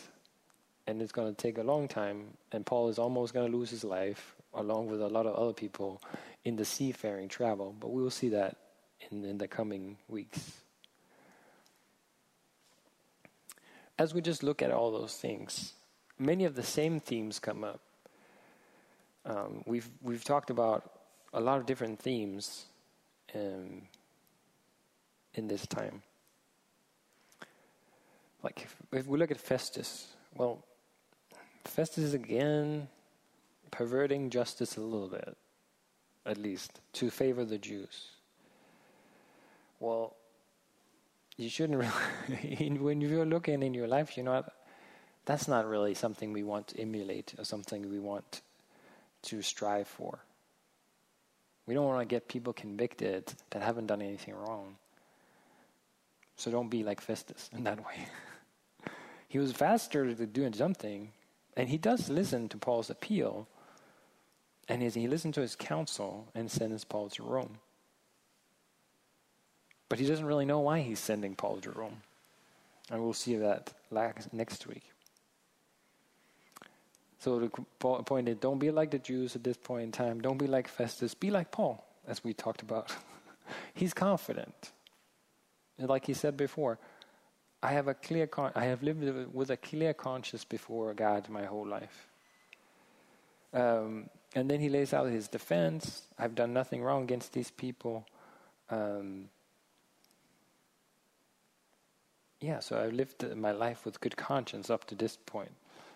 and 0.87 1.01
it's 1.01 1.11
going 1.11 1.33
to 1.33 1.41
take 1.41 1.57
a 1.57 1.63
long 1.63 1.87
time. 1.87 2.25
And 2.51 2.65
Paul 2.65 2.89
is 2.89 2.99
almost 2.99 3.33
going 3.33 3.51
to 3.51 3.57
lose 3.57 3.69
his 3.69 3.83
life, 3.83 4.35
along 4.53 4.87
with 4.87 5.01
a 5.01 5.07
lot 5.07 5.25
of 5.25 5.35
other 5.35 5.53
people, 5.53 6.01
in 6.43 6.55
the 6.55 6.65
seafaring 6.65 7.27
travel. 7.27 7.75
But 7.79 7.91
we 7.91 8.01
will 8.01 8.11
see 8.11 8.29
that 8.29 8.57
in, 9.11 9.25
in 9.25 9.37
the 9.37 9.47
coming 9.47 9.97
weeks. 10.07 10.51
As 13.97 14.13
we 14.13 14.21
just 14.21 14.43
look 14.43 14.61
at 14.61 14.71
all 14.71 14.91
those 14.91 15.15
things, 15.15 15.73
many 16.19 16.45
of 16.45 16.55
the 16.55 16.63
same 16.63 16.99
themes 16.99 17.39
come 17.39 17.63
up. 17.63 17.79
Um, 19.25 19.63
we've 19.65 19.89
we've 20.03 20.23
talked 20.23 20.51
about 20.51 20.91
a 21.33 21.39
lot 21.39 21.57
of 21.57 21.65
different 21.65 21.99
themes 21.99 22.65
um, 23.33 23.87
in 25.37 25.47
this 25.47 25.65
time. 25.67 26.01
Like 28.43 28.61
if, 28.63 28.75
if 28.91 29.07
we 29.07 29.17
look 29.17 29.31
at 29.31 29.39
Festus, 29.39 30.07
well, 30.35 30.63
Festus 31.63 32.03
is 32.03 32.13
again 32.13 32.87
perverting 33.71 34.29
justice 34.29 34.77
a 34.77 34.81
little 34.81 35.09
bit, 35.09 35.35
at 36.25 36.37
least, 36.37 36.79
to 36.93 37.09
favor 37.09 37.43
the 37.43 37.57
Jews. 37.57 38.09
Well, 39.79 40.15
you 41.37 41.49
shouldn't 41.49 41.83
really, 42.29 42.77
when 42.79 43.01
you're 43.01 43.25
looking 43.25 43.63
in 43.63 43.73
your 43.73 43.87
life, 43.87 44.15
you 44.15 44.23
know, 44.23 44.45
that's 45.25 45.47
not 45.47 45.67
really 45.67 45.95
something 45.95 46.31
we 46.31 46.43
want 46.43 46.67
to 46.67 46.79
emulate 46.79 47.33
or 47.37 47.43
something 47.43 47.89
we 47.89 47.99
want 47.99 48.41
to 49.23 49.41
strive 49.41 49.87
for. 49.87 50.19
We 51.65 51.73
don't 51.73 51.85
want 51.85 52.07
to 52.07 52.13
get 52.13 52.27
people 52.27 52.53
convicted 52.53 53.33
that 53.49 53.63
haven't 53.63 53.87
done 53.87 54.01
anything 54.01 54.35
wrong. 54.35 54.75
So 56.35 56.51
don't 56.51 56.69
be 56.69 56.83
like 56.83 57.01
Festus 57.01 57.49
in 57.55 57.63
that 57.63 57.79
way. 57.85 58.07
he 59.27 59.39
was 59.39 59.51
faster 59.51 60.13
to 60.13 60.25
doing 60.25 60.53
something, 60.53 61.11
and 61.55 61.69
he 61.69 61.77
does 61.77 62.09
listen 62.09 62.49
to 62.49 62.57
Paul's 62.57 62.89
appeal, 62.89 63.47
and 64.67 64.81
he 64.81 65.07
listens 65.07 65.35
to 65.35 65.41
his 65.41 65.55
counsel 65.55 66.27
and 66.35 66.49
sends 66.49 66.83
Paul 66.83 67.09
to 67.09 67.23
Rome. 67.23 67.57
But 69.87 69.99
he 69.99 70.07
doesn't 70.07 70.25
really 70.25 70.45
know 70.45 70.59
why 70.59 70.81
he's 70.81 70.99
sending 70.99 71.35
Paul 71.35 71.57
to 71.57 71.71
Rome. 71.71 72.01
And 72.91 73.01
we'll 73.01 73.13
see 73.13 73.35
that 73.37 73.73
next 74.31 74.67
week. 74.67 74.83
So 77.19 77.39
the 77.39 77.49
point 78.03 78.29
is 78.29 78.37
don't 78.37 78.59
be 78.59 78.69
like 78.69 78.91
the 78.91 78.99
Jews 78.99 79.35
at 79.35 79.43
this 79.43 79.57
point 79.57 79.83
in 79.83 79.91
time. 79.91 80.21
Don't 80.21 80.37
be 80.37 80.47
like 80.47 80.67
Festus. 80.67 81.13
Be 81.15 81.31
like 81.31 81.51
Paul, 81.51 81.83
as 82.07 82.23
we 82.23 82.33
talked 82.33 82.61
about. 82.61 82.95
he's 83.73 83.93
confident. 83.93 84.71
Like 85.77 86.05
he 86.05 86.13
said 86.13 86.37
before, 86.37 86.79
I 87.61 87.71
have 87.71 87.87
a 87.87 87.93
clear 87.93 88.27
con- 88.27 88.51
I 88.55 88.65
have 88.65 88.83
lived 88.83 89.33
with 89.33 89.49
a 89.49 89.57
clear 89.57 89.93
conscience 89.93 90.45
before 90.45 90.93
God 90.93 91.29
my 91.29 91.45
whole 91.45 91.67
life. 91.67 92.07
Um, 93.53 94.09
and 94.35 94.49
then 94.49 94.59
he 94.59 94.69
lays 94.69 94.93
out 94.93 95.09
his 95.09 95.27
defense. 95.27 96.03
I've 96.19 96.35
done 96.35 96.53
nothing 96.53 96.83
wrong 96.83 97.03
against 97.03 97.33
these 97.33 97.51
people. 97.51 98.05
Um, 98.69 99.29
yeah, 102.41 102.59
so 102.59 102.79
I've 102.79 102.93
lived 102.93 103.25
my 103.35 103.51
life 103.51 103.85
with 103.85 103.99
good 104.01 104.17
conscience 104.17 104.69
up 104.69 104.85
to 104.85 104.95
this 104.95 105.17
point. 105.25 105.51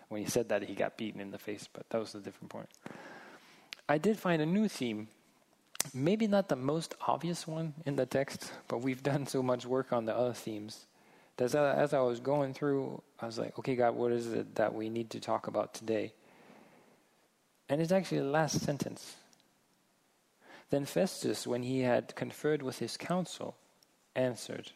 When 0.08 0.22
he 0.22 0.28
said 0.28 0.48
that, 0.48 0.62
he 0.64 0.74
got 0.74 0.96
beaten 0.96 1.20
in 1.20 1.30
the 1.30 1.38
face, 1.38 1.68
but 1.72 1.88
that 1.90 1.98
was 1.98 2.14
a 2.14 2.20
different 2.20 2.50
point. 2.50 2.68
I 3.88 3.98
did 3.98 4.18
find 4.18 4.42
a 4.42 4.46
new 4.46 4.66
theme. 4.66 5.08
Maybe 5.92 6.26
not 6.26 6.48
the 6.48 6.56
most 6.56 6.94
obvious 7.06 7.46
one 7.46 7.74
in 7.84 7.96
the 7.96 8.06
text, 8.06 8.52
but 8.68 8.82
we've 8.82 9.02
done 9.02 9.26
so 9.26 9.42
much 9.42 9.66
work 9.66 9.92
on 9.92 10.04
the 10.04 10.16
other 10.16 10.34
themes. 10.34 10.86
As 11.38 11.54
I, 11.54 11.72
as 11.72 11.94
I 11.94 12.00
was 12.00 12.20
going 12.20 12.52
through, 12.52 13.02
I 13.18 13.26
was 13.26 13.38
like, 13.38 13.58
okay, 13.58 13.74
God, 13.74 13.94
what 13.94 14.12
is 14.12 14.26
it 14.26 14.54
that 14.56 14.74
we 14.74 14.90
need 14.90 15.10
to 15.10 15.20
talk 15.20 15.46
about 15.46 15.72
today? 15.72 16.12
And 17.68 17.80
it's 17.80 17.92
actually 17.92 18.18
the 18.18 18.24
last 18.24 18.60
sentence. 18.60 19.16
Then 20.68 20.84
Festus, 20.84 21.46
when 21.46 21.62
he 21.62 21.80
had 21.80 22.14
conferred 22.14 22.62
with 22.62 22.78
his 22.78 22.96
council, 22.96 23.56
answered, 24.14 24.70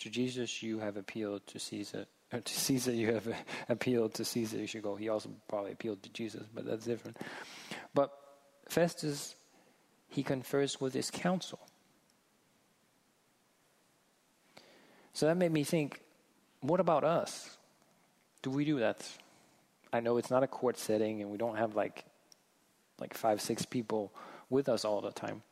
To 0.00 0.10
Jesus 0.10 0.62
you 0.62 0.80
have 0.80 0.96
appealed 0.96 1.46
to 1.48 1.58
Caesar. 1.58 2.06
To 2.44 2.54
Caesar 2.54 2.92
you 2.92 3.12
have 3.12 3.28
appealed 3.68 4.14
to 4.14 4.24
Caesar. 4.24 4.58
You 4.58 4.66
should 4.66 4.82
go. 4.82 4.94
He 4.96 5.08
also 5.08 5.30
probably 5.48 5.72
appealed 5.72 6.02
to 6.04 6.10
Jesus, 6.10 6.44
but 6.54 6.64
that's 6.64 6.84
different. 6.84 7.16
But 7.92 8.12
Festus, 8.68 9.34
he 10.10 10.22
confers 10.22 10.80
with 10.80 10.92
his 10.92 11.10
council. 11.10 11.60
So 15.12 15.26
that 15.26 15.36
made 15.36 15.52
me 15.52 15.64
think 15.64 16.02
what 16.60 16.80
about 16.80 17.04
us? 17.04 17.56
Do 18.42 18.50
we 18.50 18.64
do 18.64 18.80
that? 18.80 19.08
I 19.92 20.00
know 20.00 20.18
it's 20.18 20.30
not 20.30 20.42
a 20.42 20.46
court 20.46 20.78
setting 20.78 21.22
and 21.22 21.30
we 21.30 21.38
don't 21.38 21.56
have 21.56 21.74
like 21.74 22.04
like 23.00 23.14
five, 23.14 23.40
six 23.40 23.64
people 23.64 24.12
with 24.50 24.68
us 24.68 24.84
all 24.84 25.00
the 25.00 25.12
time. 25.12 25.42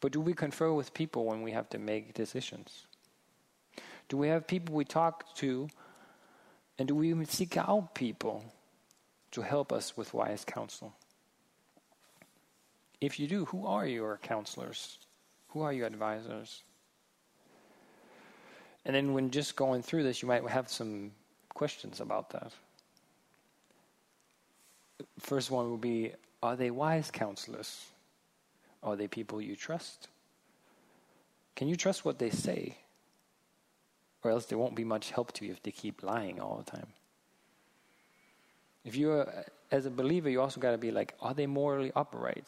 But 0.00 0.12
do 0.12 0.20
we 0.20 0.32
confer 0.32 0.72
with 0.72 0.94
people 0.94 1.24
when 1.24 1.42
we 1.42 1.50
have 1.52 1.68
to 1.70 1.78
make 1.78 2.14
decisions? 2.14 2.86
Do 4.08 4.16
we 4.16 4.28
have 4.28 4.46
people 4.46 4.74
we 4.74 4.84
talk 4.84 5.34
to? 5.36 5.68
And 6.78 6.86
do 6.86 6.94
we 6.94 7.08
even 7.08 7.26
seek 7.26 7.56
out 7.56 7.94
people 7.94 8.44
to 9.32 9.42
help 9.42 9.72
us 9.72 9.96
with 9.96 10.14
wise 10.14 10.44
counsel? 10.44 10.94
If 13.00 13.20
you 13.20 13.26
do, 13.26 13.44
who 13.46 13.66
are 13.66 13.86
your 13.86 14.18
counselors? 14.22 14.98
Who 15.48 15.62
are 15.62 15.72
your 15.72 15.86
advisors? 15.86 16.62
And 18.84 18.94
then, 18.94 19.12
when 19.12 19.30
just 19.30 19.56
going 19.56 19.82
through 19.82 20.04
this, 20.04 20.22
you 20.22 20.28
might 20.28 20.46
have 20.48 20.68
some 20.68 21.10
questions 21.50 22.00
about 22.00 22.30
that. 22.30 22.52
First 25.18 25.50
one 25.50 25.68
will 25.70 25.76
be 25.76 26.12
Are 26.42 26.56
they 26.56 26.70
wise 26.70 27.10
counselors? 27.10 27.86
Are 28.82 28.94
they 28.94 29.08
people 29.08 29.40
you 29.40 29.56
trust? 29.56 30.08
Can 31.56 31.68
you 31.68 31.76
trust 31.76 32.04
what 32.04 32.18
they 32.18 32.30
say? 32.30 32.76
Or 34.22 34.30
else 34.30 34.46
there 34.46 34.58
won't 34.58 34.76
be 34.76 34.84
much 34.84 35.10
help 35.10 35.32
to 35.32 35.46
you 35.46 35.52
if 35.52 35.62
they 35.62 35.72
keep 35.72 36.02
lying 36.02 36.40
all 36.40 36.56
the 36.56 36.70
time. 36.70 36.86
If 38.84 38.94
you're, 38.94 39.26
as 39.72 39.86
a 39.86 39.90
believer, 39.90 40.30
you 40.30 40.40
also 40.40 40.60
got 40.60 40.72
to 40.72 40.78
be 40.78 40.92
like, 40.92 41.14
are 41.20 41.34
they 41.34 41.46
morally 41.46 41.90
upright? 41.96 42.46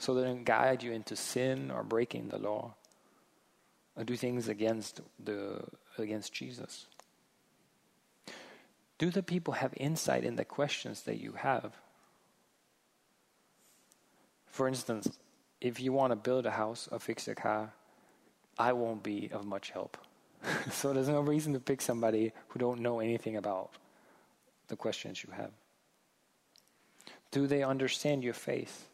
So 0.00 0.14
they 0.14 0.24
don't 0.24 0.44
guide 0.44 0.82
you 0.82 0.92
into 0.92 1.14
sin 1.14 1.70
or 1.70 1.84
breaking 1.84 2.28
the 2.30 2.38
law 2.38 2.74
or 3.96 4.02
do 4.02 4.16
things 4.16 4.48
against 4.48 5.02
the 5.22 5.62
against 5.98 6.32
Jesus? 6.32 6.86
Do 8.96 9.10
the 9.10 9.22
people 9.22 9.54
have 9.54 9.74
insight 9.76 10.24
in 10.24 10.36
the 10.36 10.44
questions 10.44 11.02
that 11.02 11.20
you 11.20 11.32
have? 11.32 11.74
For 14.46 14.66
instance, 14.66 15.18
if 15.60 15.78
you 15.80 15.92
want 15.92 16.12
to 16.12 16.16
build 16.16 16.46
a 16.46 16.50
house 16.52 16.88
or 16.90 16.98
fix 16.98 17.28
a 17.28 17.34
car, 17.34 17.74
I 18.58 18.72
won't 18.72 19.02
be 19.02 19.28
of 19.30 19.44
much 19.44 19.68
help. 19.70 19.98
so 20.70 20.94
there's 20.94 21.08
no 21.10 21.20
reason 21.20 21.52
to 21.52 21.60
pick 21.60 21.82
somebody 21.82 22.32
who 22.48 22.58
don't 22.58 22.80
know 22.80 23.00
anything 23.00 23.36
about 23.36 23.72
the 24.68 24.76
questions 24.76 25.22
you 25.22 25.30
have. 25.34 25.52
Do 27.30 27.46
they 27.46 27.62
understand 27.62 28.24
your 28.24 28.34
faith 28.34 28.86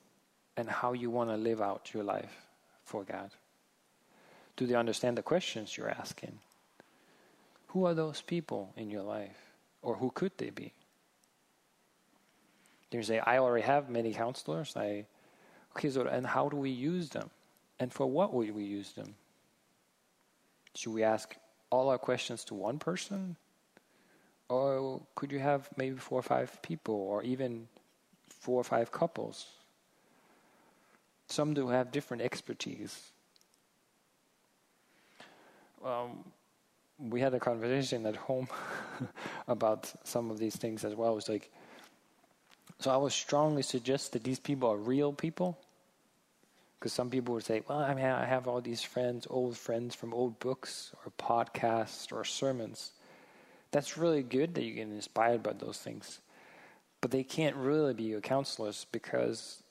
and 0.56 0.68
how 0.68 0.92
you 0.92 1.10
want 1.10 1.30
to 1.30 1.36
live 1.36 1.60
out 1.60 1.92
your 1.92 2.04
life 2.04 2.46
for 2.84 3.04
God? 3.04 3.30
Do 4.56 4.66
they 4.66 4.74
understand 4.74 5.18
the 5.18 5.22
questions 5.22 5.76
you're 5.76 5.90
asking? 5.90 6.38
Who 7.68 7.84
are 7.84 7.94
those 7.94 8.22
people 8.22 8.72
in 8.76 8.90
your 8.90 9.02
life? 9.02 9.36
Or 9.82 9.96
who 9.96 10.10
could 10.10 10.32
they 10.38 10.50
be? 10.50 10.72
You 12.90 13.02
say, 13.02 13.18
I 13.18 13.38
already 13.38 13.66
have 13.66 13.90
many 13.90 14.14
counselors. 14.14 14.74
I 14.76 15.04
okay, 15.76 15.90
so 15.90 16.06
and 16.06 16.26
how 16.26 16.48
do 16.48 16.56
we 16.56 16.70
use 16.70 17.10
them? 17.10 17.30
And 17.78 17.92
for 17.92 18.06
what 18.06 18.32
will 18.32 18.50
we 18.52 18.64
use 18.64 18.92
them? 18.92 19.14
Should 20.74 20.94
we 20.94 21.02
ask 21.02 21.36
all 21.70 21.90
our 21.90 21.98
questions 21.98 22.44
to 22.44 22.54
one 22.54 22.78
person? 22.78 23.36
Or 24.48 25.02
could 25.14 25.32
you 25.32 25.40
have 25.40 25.68
maybe 25.76 25.96
four 25.96 26.20
or 26.20 26.22
five 26.22 26.62
people 26.62 26.94
or 26.94 27.22
even 27.22 27.68
four 28.28 28.60
or 28.60 28.64
five 28.64 28.92
couples? 28.92 29.46
Some 31.28 31.54
do 31.54 31.68
have 31.68 31.90
different 31.92 32.22
expertise 32.22 33.12
um, 35.86 36.24
we 36.98 37.20
had 37.20 37.34
a 37.34 37.40
conversation 37.40 38.06
at 38.06 38.16
home 38.16 38.48
about 39.48 39.92
some 40.04 40.30
of 40.30 40.38
these 40.38 40.56
things 40.56 40.84
as 40.84 40.94
well. 40.94 41.12
It 41.12 41.16
was 41.16 41.28
like, 41.28 41.50
so 42.78 42.90
I 42.90 42.96
would 42.96 43.12
strongly 43.12 43.62
suggest 43.62 44.12
that 44.12 44.24
these 44.24 44.40
people 44.40 44.70
are 44.70 44.76
real 44.76 45.12
people. 45.12 45.58
Because 46.78 46.92
some 46.92 47.08
people 47.08 47.34
would 47.34 47.44
say, 47.44 47.62
well, 47.66 47.78
I 47.78 47.94
mean, 47.94 48.04
I 48.04 48.26
have 48.26 48.46
all 48.46 48.60
these 48.60 48.82
friends, 48.82 49.26
old 49.30 49.56
friends 49.56 49.94
from 49.94 50.12
old 50.12 50.38
books 50.40 50.92
or 51.04 51.12
podcasts 51.18 52.12
or 52.12 52.22
sermons. 52.22 52.92
That's 53.70 53.96
really 53.96 54.22
good 54.22 54.54
that 54.54 54.62
you 54.62 54.74
get 54.74 54.88
inspired 54.88 55.42
by 55.42 55.54
those 55.54 55.78
things. 55.78 56.20
But 57.00 57.12
they 57.12 57.24
can't 57.24 57.56
really 57.56 57.94
be 57.94 58.04
your 58.04 58.20
counselors 58.20 58.86
because 58.92 59.62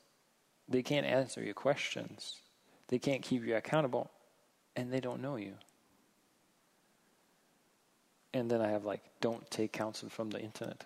they 0.67 0.83
can't 0.83 1.05
answer 1.05 1.43
your 1.43 1.53
questions. 1.53 2.41
They 2.87 2.99
can't 2.99 3.21
keep 3.21 3.45
you 3.45 3.55
accountable, 3.55 4.11
and 4.75 4.91
they 4.91 4.99
don't 4.99 5.21
know 5.21 5.35
you. 5.35 5.53
And 8.33 8.49
then 8.51 8.61
I 8.61 8.69
have 8.69 8.85
like, 8.85 9.01
don't 9.21 9.49
take 9.49 9.71
counsel 9.71 10.09
from 10.09 10.29
the 10.29 10.39
internet. 10.39 10.83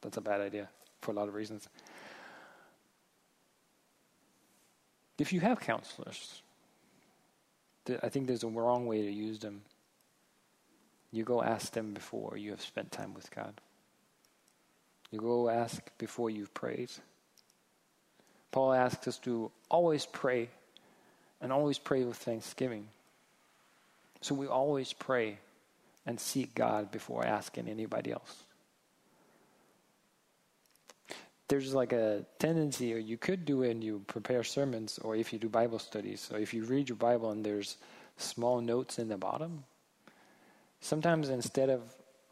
That's 0.00 0.16
a 0.16 0.20
bad 0.20 0.40
idea 0.40 0.68
for 1.00 1.12
a 1.12 1.14
lot 1.14 1.28
of 1.28 1.34
reasons. 1.34 1.68
If 5.18 5.32
you 5.32 5.40
have 5.40 5.60
counselors, 5.60 6.42
I 8.02 8.08
think 8.08 8.26
there's 8.26 8.44
a 8.44 8.48
wrong 8.48 8.86
way 8.86 9.02
to 9.02 9.10
use 9.10 9.38
them. 9.38 9.62
You 11.10 11.24
go 11.24 11.42
ask 11.42 11.72
them 11.72 11.94
before 11.94 12.36
you 12.36 12.50
have 12.50 12.60
spent 12.60 12.92
time 12.92 13.14
with 13.14 13.30
God. 13.34 13.60
You 15.10 15.18
go 15.18 15.48
ask 15.48 15.80
before 15.96 16.28
you've 16.28 16.52
prayed. 16.52 16.90
Paul 18.50 18.72
asks 18.72 19.06
us 19.08 19.18
to 19.18 19.50
always 19.70 20.06
pray 20.06 20.48
and 21.40 21.52
always 21.52 21.78
pray 21.78 22.04
with 22.04 22.16
thanksgiving. 22.16 22.88
So 24.20 24.34
we 24.34 24.46
always 24.46 24.92
pray 24.92 25.38
and 26.06 26.18
seek 26.18 26.54
God 26.54 26.90
before 26.90 27.24
asking 27.24 27.68
anybody 27.68 28.12
else. 28.12 28.42
There's 31.48 31.72
like 31.72 31.92
a 31.92 32.24
tendency, 32.38 32.92
or 32.92 32.98
you 32.98 33.16
could 33.16 33.44
do 33.44 33.62
it 33.62 33.70
and 33.70 33.82
you 33.82 34.02
prepare 34.06 34.44
sermons, 34.44 34.98
or 34.98 35.16
if 35.16 35.32
you 35.32 35.38
do 35.38 35.48
Bible 35.48 35.78
studies. 35.78 36.30
or 36.32 36.38
if 36.38 36.52
you 36.52 36.64
read 36.64 36.88
your 36.88 36.96
Bible 36.96 37.30
and 37.30 37.44
there's 37.44 37.76
small 38.18 38.60
notes 38.60 38.98
in 38.98 39.08
the 39.08 39.16
bottom, 39.16 39.64
sometimes 40.80 41.28
instead 41.30 41.70
of 41.70 41.80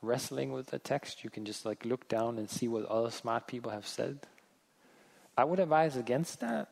wrestling 0.03 0.53
with 0.53 0.67
the 0.67 0.79
text, 0.79 1.25
you 1.25 1.31
can 1.31 1.45
just 1.45 1.65
like 1.65 1.85
look 1.85 2.09
down 2.09 2.39
and 2.39 2.51
see 2.51 2.69
what 2.69 2.85
other 2.87 3.11
smart 3.11 3.47
people 3.47 3.71
have 3.71 3.87
said. 3.87 4.19
I 5.37 5.45
would 5.45 5.61
advise 5.61 5.97
against 5.97 6.41
that 6.41 6.69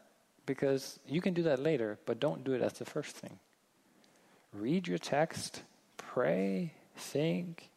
because 0.47 0.99
you 1.07 1.21
can 1.21 1.35
do 1.35 1.43
that 1.45 1.59
later, 1.59 1.99
but 2.07 2.21
don't 2.21 2.45
do 2.45 2.53
it 2.53 2.63
as 2.63 2.75
the 2.75 2.85
first 2.85 3.17
thing. 3.17 3.39
Read 4.53 4.89
your 4.89 4.99
text, 4.99 5.63
pray, 5.97 6.73
think, 6.97 7.69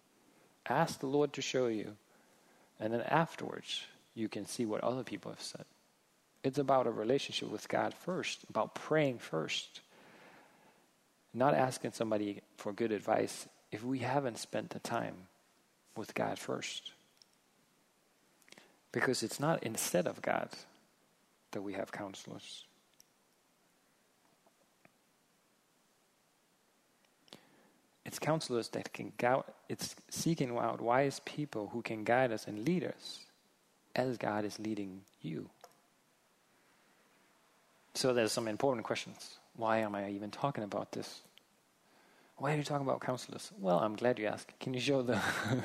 ask 0.67 0.99
the 0.99 1.07
Lord 1.07 1.33
to 1.33 1.41
show 1.41 1.67
you, 1.67 1.95
and 2.79 2.93
then 2.93 3.01
afterwards 3.01 3.81
you 4.15 4.29
can 4.29 4.45
see 4.45 4.65
what 4.65 4.83
other 4.83 5.03
people 5.03 5.31
have 5.31 5.41
said. 5.41 5.65
It's 6.43 6.59
about 6.59 6.87
a 6.87 6.91
relationship 6.91 7.49
with 7.49 7.67
God 7.67 7.93
first, 7.93 8.45
about 8.49 8.75
praying 8.75 9.19
first, 9.19 9.81
not 11.33 11.53
asking 11.53 11.91
somebody 11.91 12.41
for 12.55 12.71
good 12.71 12.91
advice 12.91 13.47
if 13.71 13.83
we 13.83 13.99
haven't 13.99 14.37
spent 14.37 14.69
the 14.69 14.79
time 14.79 15.15
with 15.95 16.13
God 16.15 16.39
first. 16.39 16.91
Because 18.91 19.23
it's 19.23 19.39
not 19.39 19.63
instead 19.63 20.07
of 20.07 20.21
God 20.21 20.49
that 21.51 21.61
we 21.61 21.73
have 21.73 21.91
counselors. 21.91 22.65
It's 28.05 28.19
counselors 28.19 28.69
that 28.69 28.93
can 28.93 29.11
guide, 29.17 29.43
it's 29.67 29.95
seeking 30.09 30.57
out 30.57 30.79
wise 30.79 31.19
people 31.25 31.67
who 31.73 31.81
can 31.81 32.05
guide 32.05 32.31
us 32.31 32.47
and 32.47 32.65
lead 32.65 32.85
us 32.85 33.25
as 33.95 34.17
God 34.17 34.45
is 34.45 34.57
leading 34.59 35.01
you. 35.21 35.49
So 37.93 38.13
there's 38.13 38.31
some 38.31 38.47
important 38.47 38.85
questions. 38.85 39.39
Why 39.55 39.79
am 39.79 39.95
I 39.95 40.09
even 40.11 40.31
talking 40.31 40.63
about 40.63 40.91
this? 40.91 41.21
Why 42.37 42.53
are 42.53 42.57
you 42.57 42.63
talking 42.63 42.85
about 42.85 43.01
counselors? 43.01 43.51
Well, 43.59 43.79
I'm 43.79 43.95
glad 43.95 44.19
you 44.19 44.27
asked. 44.27 44.57
Can 44.59 44.73
you 44.75 44.79
show 44.79 45.01
the 45.01 45.19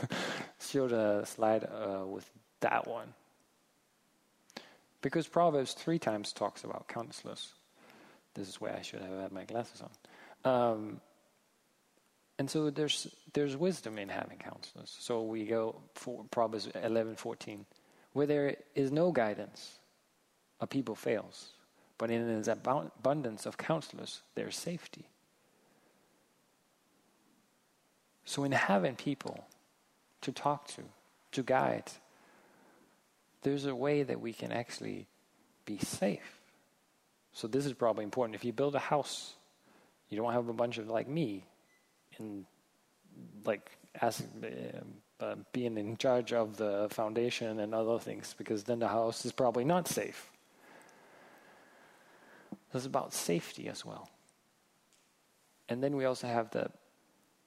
show 0.58 0.88
the 0.88 1.24
slide 1.26 1.64
uh, 1.64 2.06
with 2.06 2.28
that 2.60 2.88
one? 2.88 3.12
Because 5.02 5.28
Proverbs 5.28 5.74
three 5.74 5.98
times 5.98 6.32
talks 6.32 6.64
about 6.64 6.88
counselors. 6.88 7.52
This 8.34 8.48
is 8.48 8.60
where 8.60 8.74
I 8.74 8.82
should 8.82 9.02
have 9.02 9.20
had 9.20 9.32
my 9.32 9.44
glasses 9.44 9.82
on. 9.82 10.50
Um, 10.50 11.00
and 12.38 12.48
so 12.48 12.70
there's 12.70 13.08
there's 13.34 13.56
wisdom 13.56 13.98
in 13.98 14.08
having 14.08 14.38
counselors. 14.38 14.96
So 14.98 15.22
we 15.22 15.44
go 15.44 15.76
for 15.94 16.24
Proverbs 16.30 16.68
eleven 16.82 17.16
fourteen, 17.16 17.66
where 18.14 18.26
there 18.26 18.56
is 18.74 18.90
no 18.90 19.12
guidance, 19.12 19.78
a 20.60 20.66
people 20.66 20.94
fails. 20.94 21.50
But 21.98 22.10
in 22.10 22.22
an 22.22 22.48
abundance 22.48 23.46
of 23.46 23.56
counselors, 23.58 24.22
there's 24.34 24.56
safety. 24.56 25.06
So, 28.24 28.44
in 28.44 28.52
having 28.52 28.96
people 28.96 29.46
to 30.22 30.32
talk 30.32 30.66
to, 30.68 30.82
to 31.32 31.42
guide, 31.42 31.92
there's 33.42 33.66
a 33.66 33.74
way 33.74 34.02
that 34.02 34.20
we 34.20 34.32
can 34.32 34.52
actually 34.52 35.08
be 35.64 35.78
safe. 35.78 36.40
So, 37.32 37.48
this 37.48 37.66
is 37.66 37.72
probably 37.72 38.04
important. 38.04 38.36
If 38.36 38.44
you 38.44 38.52
build 38.52 38.74
a 38.74 38.80
house, 38.80 39.34
you 40.08 40.16
don't 40.16 40.32
have 40.32 40.48
a 40.48 40.52
bunch 40.52 40.78
of 40.78 40.88
like 40.88 41.08
me 41.08 41.44
in 42.18 42.44
like 43.44 43.70
as 44.00 44.22
uh, 44.42 45.24
uh, 45.24 45.34
being 45.52 45.76
in 45.78 45.96
charge 45.96 46.32
of 46.32 46.56
the 46.56 46.88
foundation 46.90 47.60
and 47.60 47.74
other 47.74 47.98
things 47.98 48.34
because 48.36 48.64
then 48.64 48.78
the 48.78 48.88
house 48.88 49.24
is 49.24 49.32
probably 49.32 49.64
not 49.64 49.88
safe. 49.88 50.30
This 52.72 52.82
is 52.82 52.86
about 52.86 53.12
safety 53.12 53.68
as 53.68 53.84
well. 53.84 54.08
And 55.68 55.82
then 55.82 55.96
we 55.96 56.04
also 56.04 56.26
have 56.26 56.50
the 56.50 56.70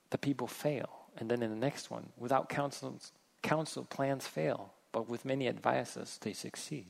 the 0.09 0.17
people 0.17 0.47
fail. 0.47 0.89
And 1.17 1.29
then 1.29 1.41
in 1.41 1.49
the 1.49 1.57
next 1.57 1.89
one, 1.91 2.09
without 2.17 2.49
counsel, 2.49 2.99
counsel 3.41 3.85
plans 3.85 4.27
fail, 4.27 4.73
but 4.95 5.09
with 5.09 5.25
many 5.25 5.49
advices 5.49 6.17
they 6.21 6.31
succeed. 6.31 6.85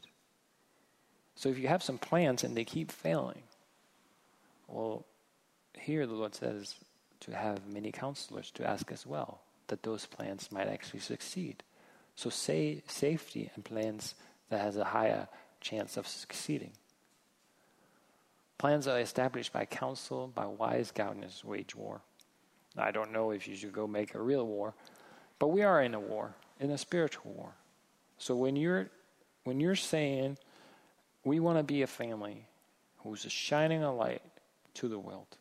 So 1.33 1.49
if 1.49 1.57
you 1.57 1.67
have 1.67 1.81
some 1.81 1.97
plans 1.97 2.43
and 2.43 2.55
they 2.55 2.63
keep 2.63 2.91
failing, 2.91 3.41
well, 4.67 5.07
here 5.73 6.05
the 6.05 6.13
Lord 6.13 6.35
says 6.35 6.75
to 7.21 7.35
have 7.35 7.65
many 7.67 7.91
counselors 7.91 8.51
to 8.51 8.69
ask 8.69 8.91
as 8.91 9.07
well 9.07 9.41
that 9.69 9.81
those 9.81 10.05
plans 10.05 10.51
might 10.51 10.67
actually 10.67 10.99
succeed. 10.99 11.63
So 12.15 12.29
say 12.29 12.83
safety 12.87 13.49
and 13.55 13.65
plans 13.65 14.13
that 14.51 14.61
has 14.61 14.77
a 14.77 14.83
higher 14.83 15.27
chance 15.59 15.97
of 15.97 16.07
succeeding. 16.07 16.73
Plans 18.59 18.87
are 18.87 18.99
established 18.99 19.51
by 19.51 19.65
counsel, 19.65 20.27
by 20.27 20.45
wise 20.45 20.91
guidance, 20.91 21.43
wage 21.43 21.73
war. 21.73 22.01
I 22.77 22.91
don't 22.91 23.11
know 23.11 23.31
if 23.31 23.47
you 23.47 23.55
should 23.55 23.73
go 23.73 23.87
make 23.87 24.13
a 24.13 24.21
real 24.21 24.45
war, 24.45 24.75
but 25.39 25.47
we 25.47 25.63
are 25.63 25.81
in 25.81 25.95
a 25.95 25.99
war, 25.99 26.35
in 26.59 26.69
a 26.69 26.77
spiritual 26.77 27.31
war. 27.31 27.55
So 28.17 28.35
when 28.35 28.55
you're 28.55 28.89
when 29.43 29.59
you're 29.59 29.75
saying 29.75 30.37
we 31.23 31.39
want 31.39 31.57
to 31.57 31.63
be 31.63 31.81
a 31.81 31.87
family 31.87 32.45
who's 32.99 33.21
shining 33.31 33.83
a 33.83 33.93
light 33.93 34.21
to 34.75 34.87
the 34.87 34.99
world, 34.99 35.37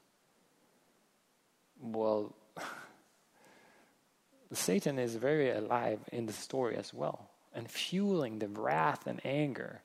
well, 1.80 2.34
Satan 4.52 4.98
is 4.98 5.14
very 5.16 5.50
alive 5.50 6.00
in 6.12 6.26
the 6.26 6.32
story 6.32 6.76
as 6.76 6.92
well 6.92 7.30
and 7.54 7.70
fueling 7.70 8.38
the 8.38 8.48
wrath 8.48 9.06
and 9.06 9.24
anger 9.24 9.80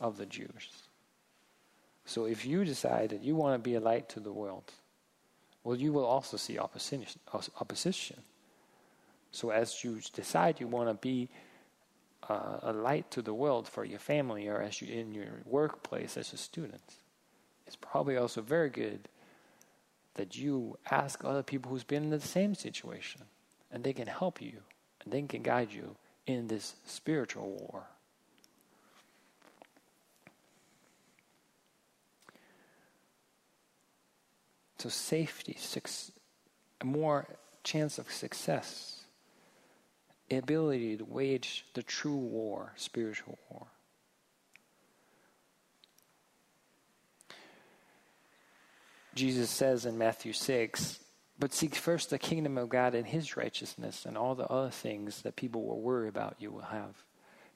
of 0.00 0.18
the 0.18 0.26
Jews. 0.26 0.68
So 2.04 2.26
if 2.26 2.44
you 2.44 2.64
decide 2.64 3.10
that 3.10 3.22
you 3.22 3.34
want 3.34 3.54
to 3.54 3.58
be 3.58 3.74
a 3.76 3.80
light 3.80 4.10
to 4.10 4.20
the 4.20 4.32
world, 4.32 4.70
well, 5.62 5.76
you 5.76 5.92
will 5.92 6.04
also 6.04 6.36
see 6.36 6.58
opposition. 6.58 7.20
opposition. 7.58 8.18
So 9.30 9.50
as 9.50 9.82
you 9.82 10.00
decide 10.12 10.60
you 10.60 10.68
want 10.68 10.90
to 10.90 10.94
be 10.94 11.30
uh, 12.28 12.58
a 12.62 12.72
light 12.72 13.10
to 13.10 13.22
the 13.22 13.34
world 13.34 13.68
for 13.68 13.84
your 13.84 13.98
family 13.98 14.48
or 14.48 14.60
as 14.60 14.80
you 14.80 14.92
in 14.92 15.14
your 15.14 15.42
workplace 15.44 16.16
as 16.16 16.32
a 16.32 16.36
student, 16.36 16.96
it's 17.66 17.76
probably 17.76 18.16
also 18.16 18.40
very 18.40 18.70
good 18.70 19.08
that 20.14 20.36
you 20.36 20.78
ask 20.90 21.24
other 21.24 21.42
people 21.42 21.70
who's 21.70 21.84
been 21.84 22.04
in 22.04 22.10
the 22.10 22.20
same 22.20 22.54
situation 22.54 23.22
and 23.70 23.82
they 23.82 23.92
can 23.92 24.06
help 24.06 24.40
you 24.40 24.58
and 25.02 25.12
they 25.12 25.22
can 25.22 25.42
guide 25.42 25.72
you 25.72 25.96
in 26.26 26.48
this 26.48 26.76
spiritual 26.86 27.50
war. 27.50 27.84
So 34.78 34.88
safety, 34.90 35.56
more 36.84 37.26
chance 37.62 37.98
of 37.98 38.12
success, 38.12 38.93
ability 40.30 40.96
to 40.96 41.04
wage 41.04 41.66
the 41.74 41.82
true 41.82 42.16
war, 42.16 42.72
spiritual 42.76 43.38
war. 43.50 43.66
Jesus 49.14 49.48
says 49.48 49.86
in 49.86 49.96
Matthew 49.96 50.32
6, 50.32 50.98
but 51.38 51.52
seek 51.52 51.74
first 51.74 52.10
the 52.10 52.18
kingdom 52.18 52.58
of 52.58 52.68
God 52.68 52.94
and 52.94 53.06
his 53.06 53.36
righteousness, 53.36 54.06
and 54.06 54.16
all 54.16 54.34
the 54.34 54.46
other 54.46 54.70
things 54.70 55.22
that 55.22 55.36
people 55.36 55.64
will 55.64 55.80
worry 55.80 56.08
about 56.08 56.36
you 56.38 56.50
will 56.50 56.62
have. 56.62 57.04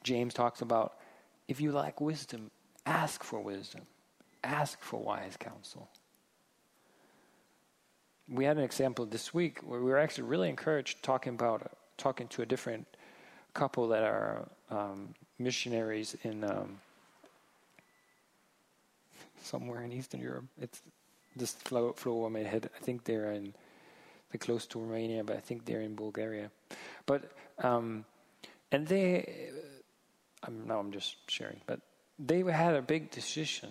James 0.05 0.35
talks 0.35 0.61
about 0.61 0.95
if 1.49 1.61
you 1.61 1.73
lack 1.73 2.01
wisdom, 2.01 2.51
ask 2.87 3.25
for 3.25 3.41
wisdom, 3.41 3.83
ask 4.45 4.81
for 4.83 5.03
wise 5.03 5.37
counsel 5.37 5.89
we 8.29 8.45
had 8.45 8.59
an 8.59 8.65
example 8.65 9.07
this 9.07 9.33
week 9.33 9.61
where 9.61 9.81
we 9.81 9.91
were 9.91 9.99
actually 9.99 10.25
really 10.25 10.49
encouraged 10.49 11.03
talking 11.03 11.35
about 11.35 11.79
talking 11.99 12.29
to 12.29 12.43
a 12.43 12.47
different 12.47 12.87
couple 13.55 13.89
that 13.89 14.03
are 14.03 14.49
um, 14.71 15.15
missionaries 15.39 16.17
in 16.23 16.45
um, 16.45 16.79
somewhere 19.43 19.83
in 19.83 19.93
Eastern 19.93 20.21
Europe. 20.21 20.45
It's 20.61 20.81
just 21.37 21.61
flow 21.63 21.93
flow 21.93 22.29
my 22.31 22.41
head. 22.41 22.71
I 22.75 22.81
think 22.81 23.05
they're 23.05 23.33
in 23.33 23.55
they're 24.31 24.39
close 24.39 24.67
to 24.67 24.79
Romania, 24.79 25.25
but 25.25 25.37
I 25.37 25.41
think 25.41 25.65
they're 25.65 25.81
in 25.81 25.95
Bulgaria. 25.95 26.51
But 27.07 27.31
um, 27.59 28.05
and 28.71 28.87
they, 28.87 29.51
I'm 30.43 30.67
now 30.67 30.79
I'm 30.79 30.93
just 30.93 31.31
sharing, 31.31 31.61
but 31.67 31.81
they 32.19 32.43
had 32.43 32.75
a 32.75 32.83
big 32.83 33.11
decision, 33.11 33.71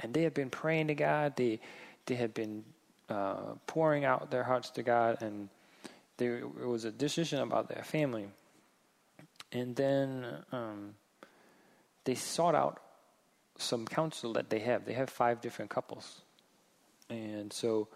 and 0.00 0.14
they 0.14 0.22
had 0.22 0.34
been 0.34 0.50
praying 0.50 0.88
to 0.88 0.94
God. 0.94 1.36
They 1.36 1.60
they 2.06 2.14
had 2.14 2.32
been 2.32 2.64
uh, 3.08 3.54
pouring 3.66 4.04
out 4.04 4.30
their 4.30 4.44
hearts 4.44 4.70
to 4.70 4.82
God, 4.82 5.22
and 5.22 5.48
there 6.16 6.38
it 6.38 6.66
was 6.66 6.84
a 6.84 6.90
decision 6.90 7.40
about 7.40 7.68
their 7.68 7.82
family. 7.82 8.26
And 9.52 9.76
then 9.76 10.26
um, 10.52 10.94
they 12.04 12.14
sought 12.14 12.54
out 12.54 12.80
some 13.58 13.86
counsel 13.86 14.32
that 14.34 14.50
they 14.50 14.58
have. 14.60 14.84
They 14.84 14.94
have 14.94 15.10
five 15.10 15.40
different 15.40 15.70
couples, 15.70 16.22
and 17.08 17.52
so, 17.52 17.88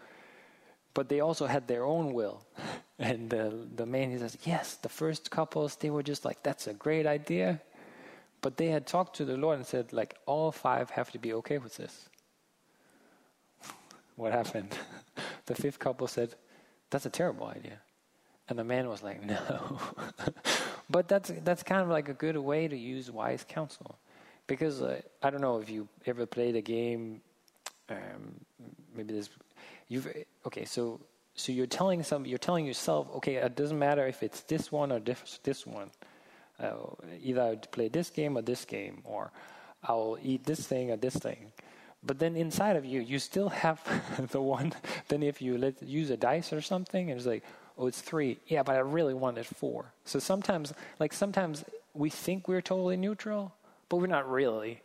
but 0.94 1.08
they 1.08 1.20
also 1.20 1.46
had 1.46 1.66
their 1.66 1.84
own 1.84 2.12
will. 2.12 2.44
And 3.00 3.30
the 3.30 3.54
the 3.76 3.86
man 3.86 4.10
he 4.10 4.18
says, 4.18 4.36
yes, 4.42 4.74
the 4.74 4.88
first 4.88 5.30
couples 5.30 5.76
they 5.76 5.88
were 5.88 6.02
just 6.02 6.24
like, 6.24 6.42
that's 6.42 6.66
a 6.66 6.74
great 6.74 7.06
idea, 7.06 7.60
but 8.40 8.56
they 8.56 8.70
had 8.70 8.88
talked 8.88 9.14
to 9.18 9.24
the 9.24 9.36
Lord 9.36 9.58
and 9.58 9.64
said 9.64 9.92
like, 9.92 10.16
all 10.26 10.50
five 10.50 10.90
have 10.90 11.12
to 11.12 11.18
be 11.18 11.32
okay 11.34 11.58
with 11.58 11.76
this 11.76 12.08
what 14.16 14.32
happened? 14.32 14.76
the 15.46 15.54
fifth 15.54 15.78
couple 15.78 16.08
said, 16.08 16.34
That's 16.90 17.06
a 17.06 17.10
terrible 17.10 17.46
idea. 17.46 17.78
And 18.48 18.58
the 18.58 18.64
man 18.64 18.88
was 18.88 19.02
like, 19.02 19.24
No. 19.26 19.78
but 20.90 21.08
that's, 21.08 21.30
that's 21.44 21.62
kind 21.62 21.82
of 21.82 21.88
like 21.88 22.08
a 22.08 22.14
good 22.14 22.36
way 22.36 22.68
to 22.68 22.76
use 22.76 23.10
wise 23.10 23.44
counsel. 23.46 23.96
Because 24.46 24.80
uh, 24.80 25.00
I 25.22 25.30
don't 25.30 25.42
know 25.42 25.60
if 25.60 25.68
you 25.68 25.88
ever 26.06 26.24
played 26.24 26.56
a 26.56 26.62
game, 26.62 27.20
um, 27.90 28.40
maybe 28.94 29.12
this, 29.12 29.28
you've, 29.88 30.08
okay, 30.46 30.64
so 30.64 31.00
so 31.38 31.52
you're 31.52 31.66
telling 31.66 32.02
some, 32.02 32.26
you're 32.26 32.36
telling 32.38 32.66
yourself, 32.66 33.08
okay, 33.16 33.36
it 33.36 33.54
doesn't 33.54 33.78
matter 33.78 34.06
if 34.06 34.22
it's 34.24 34.40
this 34.40 34.72
one 34.72 34.90
or 34.90 34.98
this, 34.98 35.38
this 35.44 35.64
one. 35.64 35.90
Uh, 36.58 36.74
either 37.22 37.42
I 37.42 37.54
play 37.54 37.86
this 37.88 38.10
game 38.10 38.36
or 38.36 38.42
this 38.42 38.64
game, 38.64 39.02
or 39.04 39.30
I'll 39.84 40.18
eat 40.20 40.44
this 40.44 40.66
thing 40.66 40.90
or 40.90 40.96
this 40.96 41.14
thing. 41.14 41.52
But 42.02 42.18
then 42.18 42.34
inside 42.36 42.74
of 42.74 42.84
you, 42.84 43.00
you 43.00 43.20
still 43.20 43.48
have 43.50 43.80
the 44.32 44.42
one. 44.42 44.72
Then 45.06 45.22
if 45.22 45.40
you 45.40 45.58
let 45.58 45.80
use 45.80 46.10
a 46.10 46.16
dice 46.16 46.52
or 46.52 46.60
something, 46.60 47.10
and 47.10 47.18
it's 47.18 47.26
like, 47.26 47.44
oh, 47.78 47.86
it's 47.86 48.00
three. 48.00 48.38
Yeah, 48.46 48.62
but 48.62 48.74
I 48.76 48.80
really 48.80 49.14
wanted 49.14 49.46
four. 49.46 49.92
So 50.04 50.18
sometimes, 50.18 50.74
like 50.98 51.12
sometimes 51.12 51.64
we 51.94 52.10
think 52.10 52.48
we're 52.48 52.60
totally 52.60 52.96
neutral, 52.96 53.54
but 53.88 53.96
we're 53.96 54.06
not 54.06 54.30
really. 54.30 54.82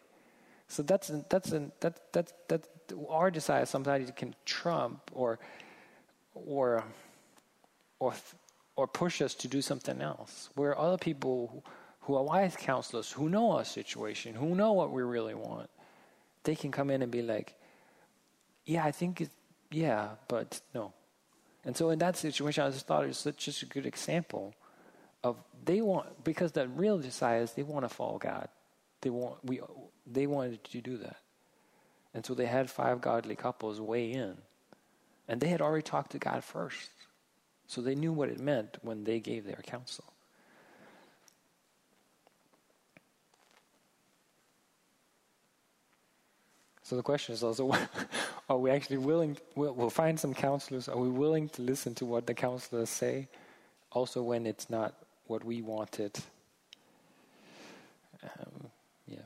So 0.68 0.84
that's 0.84 1.12
that's 1.30 1.50
that 1.52 2.14
that 2.14 2.34
that 2.48 2.68
our 3.10 3.32
desire 3.32 3.66
sometimes 3.66 4.12
can 4.16 4.36
trump 4.46 5.12
or 5.14 5.40
or 6.34 6.84
or 8.00 8.14
or 8.76 8.88
push 8.88 9.22
us 9.22 9.34
to 9.36 9.48
do 9.48 9.62
something 9.62 10.02
else. 10.02 10.50
Where 10.56 10.78
other 10.78 10.98
people 10.98 11.64
who 12.02 12.16
are 12.16 12.24
wise 12.24 12.56
counselors, 12.58 13.12
who 13.12 13.30
know 13.30 13.52
our 13.52 13.66
situation, 13.66 14.36
who 14.36 14.56
know 14.56 14.74
what 14.74 14.92
we 14.92 15.04
really 15.04 15.36
want, 15.36 15.70
they 16.44 16.56
can 16.56 16.72
come 16.72 16.90
in 16.90 17.02
and 17.02 17.12
be 17.12 17.22
like, 17.22 17.56
yeah, 18.66 18.84
I 18.84 18.92
think 18.92 19.22
it, 19.22 19.30
yeah, 19.72 20.10
but 20.28 20.60
no. 20.74 20.94
And 21.66 21.78
so 21.78 21.90
in 21.90 22.00
that 22.00 22.18
situation, 22.18 22.64
I 22.64 22.70
just 22.70 22.88
thought 22.88 23.04
it 23.04 23.08
was 23.08 23.18
such, 23.18 23.62
a 23.62 23.66
good 23.66 23.86
example 23.86 24.54
of 25.24 25.38
they 25.64 25.82
want 25.82 26.24
because 26.24 26.52
the 26.52 26.68
real 26.68 26.98
desire 26.98 27.42
is 27.42 27.54
they 27.54 27.64
want 27.64 27.86
to 27.86 27.90
follow 27.90 28.18
God. 28.18 28.50
They 29.02 29.10
want 29.10 29.44
we 29.44 29.62
they 30.06 30.28
wanted 30.28 30.64
to 30.64 30.82
do 30.82 30.98
that, 30.98 31.18
and 32.14 32.26
so 32.26 32.34
they 32.34 32.46
had 32.46 32.70
five 32.70 33.02
godly 33.02 33.36
couples 33.36 33.80
weigh 33.80 34.12
in, 34.12 34.38
and 35.28 35.40
they 35.40 35.48
had 35.48 35.62
already 35.62 35.84
talked 35.84 36.12
to 36.12 36.20
God 36.20 36.44
first, 36.44 36.90
so 37.68 37.82
they 37.82 37.96
knew 37.96 38.12
what 38.12 38.30
it 38.30 38.40
meant 38.40 38.78
when 38.82 39.04
they 39.04 39.20
gave 39.20 39.46
their 39.46 39.62
counsel. 39.64 40.13
So 46.94 46.98
the 46.98 47.02
question 47.02 47.34
is 47.34 47.42
also, 47.42 47.72
are 48.50 48.58
we 48.60 48.70
actually 48.70 48.98
willing? 48.98 49.36
We'll, 49.56 49.74
we'll 49.74 49.90
find 49.90 50.20
some 50.20 50.32
counselors. 50.32 50.88
Are 50.88 50.96
we 50.96 51.10
willing 51.10 51.50
to 51.50 51.64
listen 51.64 51.96
to 51.96 52.06
what 52.06 52.28
the 52.28 52.36
counselors 52.36 52.92
say, 52.92 53.30
also 53.92 54.22
when 54.22 54.46
it's 54.46 54.70
not 54.70 54.94
what 55.26 55.44
we 55.44 55.64
wanted? 55.64 56.12
Um, 58.22 58.68
yeah. 59.08 59.26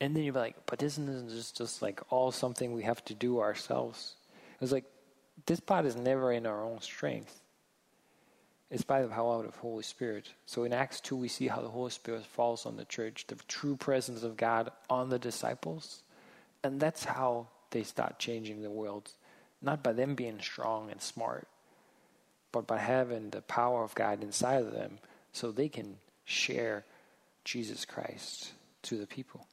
And 0.00 0.16
then 0.16 0.24
you're 0.24 0.34
like, 0.34 0.56
but 0.66 0.82
isn't 0.82 1.28
this 1.28 1.52
just 1.52 1.80
like 1.80 2.00
all 2.10 2.32
something 2.32 2.72
we 2.72 2.82
have 2.82 3.04
to 3.04 3.14
do 3.14 3.38
ourselves? 3.38 4.16
It's 4.60 4.72
like 4.72 4.86
this 5.46 5.60
part 5.60 5.86
is 5.86 5.94
never 5.94 6.32
in 6.32 6.44
our 6.44 6.64
own 6.64 6.80
strength. 6.80 7.40
It's 8.70 8.82
by 8.82 9.02
the 9.02 9.08
power 9.08 9.44
of 9.44 9.52
the 9.52 9.58
Holy 9.58 9.84
Spirit. 9.84 10.32
So 10.44 10.64
in 10.64 10.72
Acts 10.72 11.00
2, 11.00 11.16
we 11.16 11.28
see 11.28 11.46
how 11.46 11.60
the 11.60 11.68
Holy 11.68 11.90
Spirit 11.90 12.26
falls 12.26 12.66
on 12.66 12.76
the 12.76 12.84
church, 12.84 13.26
the 13.28 13.36
true 13.46 13.76
presence 13.76 14.24
of 14.24 14.36
God 14.36 14.70
on 14.90 15.08
the 15.08 15.18
disciples. 15.18 16.02
And 16.64 16.80
that's 16.80 17.04
how 17.04 17.46
they 17.70 17.84
start 17.84 18.18
changing 18.18 18.62
the 18.62 18.70
world. 18.70 19.10
Not 19.62 19.82
by 19.82 19.92
them 19.92 20.14
being 20.14 20.40
strong 20.40 20.90
and 20.90 21.00
smart, 21.00 21.46
but 22.50 22.66
by 22.66 22.78
having 22.78 23.30
the 23.30 23.42
power 23.42 23.84
of 23.84 23.94
God 23.94 24.22
inside 24.22 24.62
of 24.62 24.72
them 24.72 24.98
so 25.32 25.52
they 25.52 25.68
can 25.68 25.96
share 26.24 26.84
Jesus 27.44 27.84
Christ 27.84 28.52
to 28.82 28.96
the 28.96 29.06
people. 29.06 29.46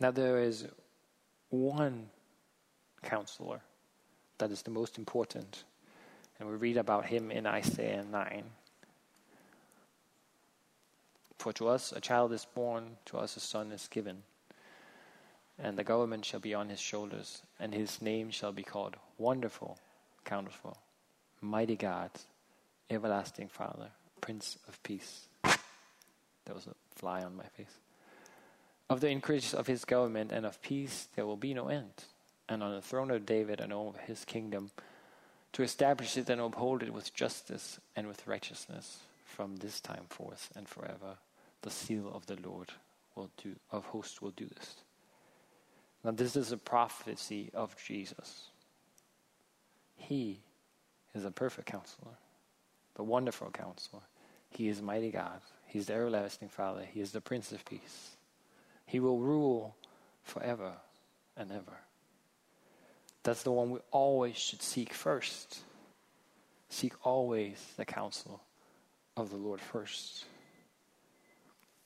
Now, 0.00 0.10
there 0.10 0.40
is 0.40 0.66
one 1.50 2.08
counselor 3.02 3.60
that 4.38 4.50
is 4.50 4.62
the 4.62 4.70
most 4.72 4.98
important 4.98 5.62
and 6.38 6.48
we 6.48 6.54
read 6.56 6.76
about 6.76 7.06
him 7.06 7.30
in 7.30 7.46
Isaiah 7.46 8.04
9. 8.10 8.44
For 11.38 11.52
to 11.54 11.68
us 11.68 11.92
a 11.92 12.00
child 12.00 12.32
is 12.32 12.46
born, 12.54 12.96
to 13.06 13.18
us 13.18 13.36
a 13.36 13.40
son 13.40 13.70
is 13.72 13.88
given. 13.88 14.22
And 15.58 15.78
the 15.78 15.84
government 15.84 16.24
shall 16.24 16.40
be 16.40 16.54
on 16.54 16.68
his 16.68 16.80
shoulders, 16.80 17.42
and 17.60 17.72
his 17.72 18.02
name 18.02 18.30
shall 18.30 18.52
be 18.52 18.64
called 18.64 18.96
Wonderful, 19.18 19.78
Counterful, 20.24 20.76
Mighty 21.40 21.76
God, 21.76 22.10
Everlasting 22.90 23.48
Father, 23.48 23.90
Prince 24.20 24.58
of 24.66 24.82
Peace. 24.82 25.28
There 25.42 26.54
was 26.54 26.66
a 26.66 26.74
fly 26.96 27.22
on 27.22 27.36
my 27.36 27.44
face. 27.56 27.78
Of 28.90 29.00
the 29.00 29.08
increase 29.08 29.54
of 29.54 29.66
his 29.66 29.84
government 29.84 30.32
and 30.32 30.44
of 30.44 30.60
peace 30.60 31.08
there 31.14 31.24
will 31.24 31.36
be 31.36 31.54
no 31.54 31.68
end. 31.68 32.04
And 32.48 32.62
on 32.62 32.74
the 32.74 32.82
throne 32.82 33.10
of 33.10 33.24
David 33.24 33.60
and 33.60 33.72
over 33.72 33.98
his 33.98 34.24
kingdom, 34.24 34.70
to 35.54 35.62
establish 35.62 36.16
it 36.16 36.28
and 36.28 36.40
uphold 36.40 36.82
it 36.82 36.92
with 36.92 37.14
justice 37.14 37.80
and 37.96 38.06
with 38.08 38.26
righteousness 38.26 38.98
from 39.24 39.56
this 39.56 39.80
time 39.80 40.04
forth 40.08 40.50
and 40.56 40.68
forever. 40.68 41.16
The 41.62 41.70
seal 41.70 42.10
of 42.12 42.26
the 42.26 42.36
Lord 42.46 42.72
will 43.14 43.30
do 43.42 43.54
of 43.70 43.86
hosts 43.86 44.20
will 44.20 44.32
do 44.32 44.46
this. 44.46 44.74
Now 46.02 46.10
this 46.10 46.36
is 46.36 46.52
a 46.52 46.56
prophecy 46.56 47.50
of 47.54 47.74
Jesus. 47.82 48.48
He 49.96 50.40
is 51.14 51.24
a 51.24 51.30
perfect 51.30 51.68
counselor, 51.68 52.16
the 52.96 53.04
wonderful 53.04 53.50
counselor. 53.50 54.02
He 54.50 54.68
is 54.68 54.82
mighty 54.82 55.10
God. 55.10 55.40
He's 55.66 55.86
the 55.86 55.94
everlasting 55.94 56.48
Father. 56.48 56.82
He 56.92 57.00
is 57.00 57.12
the 57.12 57.20
Prince 57.20 57.52
of 57.52 57.64
Peace. 57.64 58.16
He 58.86 59.00
will 59.00 59.18
rule 59.18 59.76
forever 60.24 60.72
and 61.36 61.50
ever. 61.50 61.78
That's 63.24 63.42
the 63.42 63.52
one 63.52 63.70
we 63.70 63.80
always 63.90 64.36
should 64.36 64.62
seek 64.62 64.92
first. 64.92 65.60
Seek 66.68 66.92
always 67.02 67.56
the 67.76 67.84
counsel 67.84 68.40
of 69.16 69.30
the 69.30 69.36
Lord 69.36 69.60
first. 69.60 70.26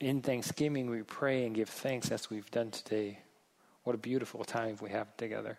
In 0.01 0.21
Thanksgiving, 0.21 0.91
we 0.91 1.03
pray 1.03 1.47
and 1.47 1.55
give 1.55 1.69
thanks 1.69 2.11
as 2.11 2.29
we've 2.29 2.51
done 2.51 2.71
today. 2.71 3.21
What 3.85 3.95
a 3.95 3.99
beautiful 3.99 4.45
time 4.45 4.77
we 4.81 4.91
have 4.91 5.17
together. 5.17 5.59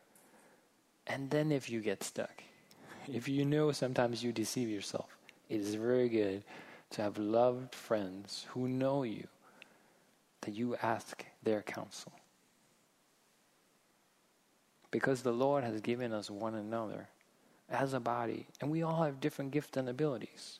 And 1.08 1.30
then, 1.30 1.52
if 1.52 1.70
you 1.70 1.80
get 1.80 2.04
stuck, 2.04 2.44
if 3.12 3.28
you 3.28 3.46
know 3.46 3.72
sometimes 3.72 4.24
you 4.24 4.32
deceive 4.32 4.70
yourself, 4.70 5.18
it 5.50 5.62
is 5.62 5.76
very 5.76 6.10
good 6.10 6.44
to 6.92 7.02
have 7.02 7.18
loved 7.18 7.74
friends 7.74 8.46
who 8.50 8.68
know 8.68 9.04
you 9.04 9.28
that 10.42 10.54
you 10.54 10.76
ask 10.82 11.26
their 11.44 11.62
counsel 11.62 12.19
because 14.91 15.21
the 15.21 15.32
Lord 15.32 15.63
has 15.63 15.82
given 15.82 16.12
us 16.12 16.30
one 16.30 16.56
another 16.56 17.08
as 17.69 17.93
a 17.93 17.99
body, 17.99 18.47
and 18.60 18.71
we 18.71 18.82
all 18.82 19.04
have 19.04 19.19
different 19.19 19.52
gifts 19.52 19.78
and 19.78 19.88
abilities. 19.88 20.60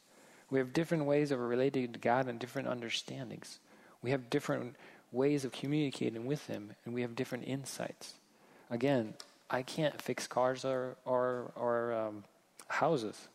We 0.50 0.60
have 0.60 0.74
different 0.74 1.06
ways 1.06 1.32
of 1.32 1.40
relating 1.40 1.94
to 1.94 2.00
God 2.00 2.28
and 2.28 2.40
different 2.40 2.68
understandings. 2.68 3.60
We 4.02 4.12
have 4.12 4.30
different 4.30 4.76
ways 5.12 5.46
of 5.46 5.52
communicating 5.52 6.26
with 6.26 6.46
Him, 6.48 6.74
and 6.86 6.94
we 6.94 7.02
have 7.02 7.16
different 7.16 7.48
insights. 7.48 8.14
Again, 8.70 9.16
I 9.50 9.64
can't 9.64 10.02
fix 10.02 10.28
cars 10.28 10.64
or 10.64 10.96
or, 11.06 11.52
or 11.56 11.94
um, 11.94 12.24
houses, 12.68 13.28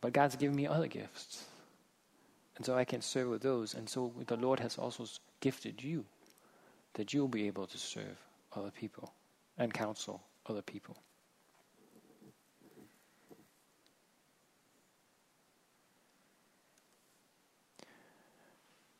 but 0.00 0.12
God's 0.12 0.36
given 0.36 0.56
me 0.56 0.66
other 0.66 0.88
gifts, 0.88 1.44
and 2.56 2.64
so 2.64 2.74
I 2.74 2.84
can 2.84 3.02
serve 3.02 3.28
with 3.28 3.42
those. 3.42 3.74
And 3.74 3.88
so 3.88 4.12
the 4.26 4.36
Lord 4.36 4.60
has 4.60 4.78
also 4.78 5.06
gifted 5.40 5.82
you 5.82 6.06
that 6.94 7.12
you'll 7.12 7.28
be 7.28 7.46
able 7.46 7.66
to 7.66 7.78
serve 7.78 8.16
other 8.56 8.70
people 8.70 9.12
and 9.58 9.74
counsel 9.74 10.22
other 10.46 10.62
people. 10.62 10.96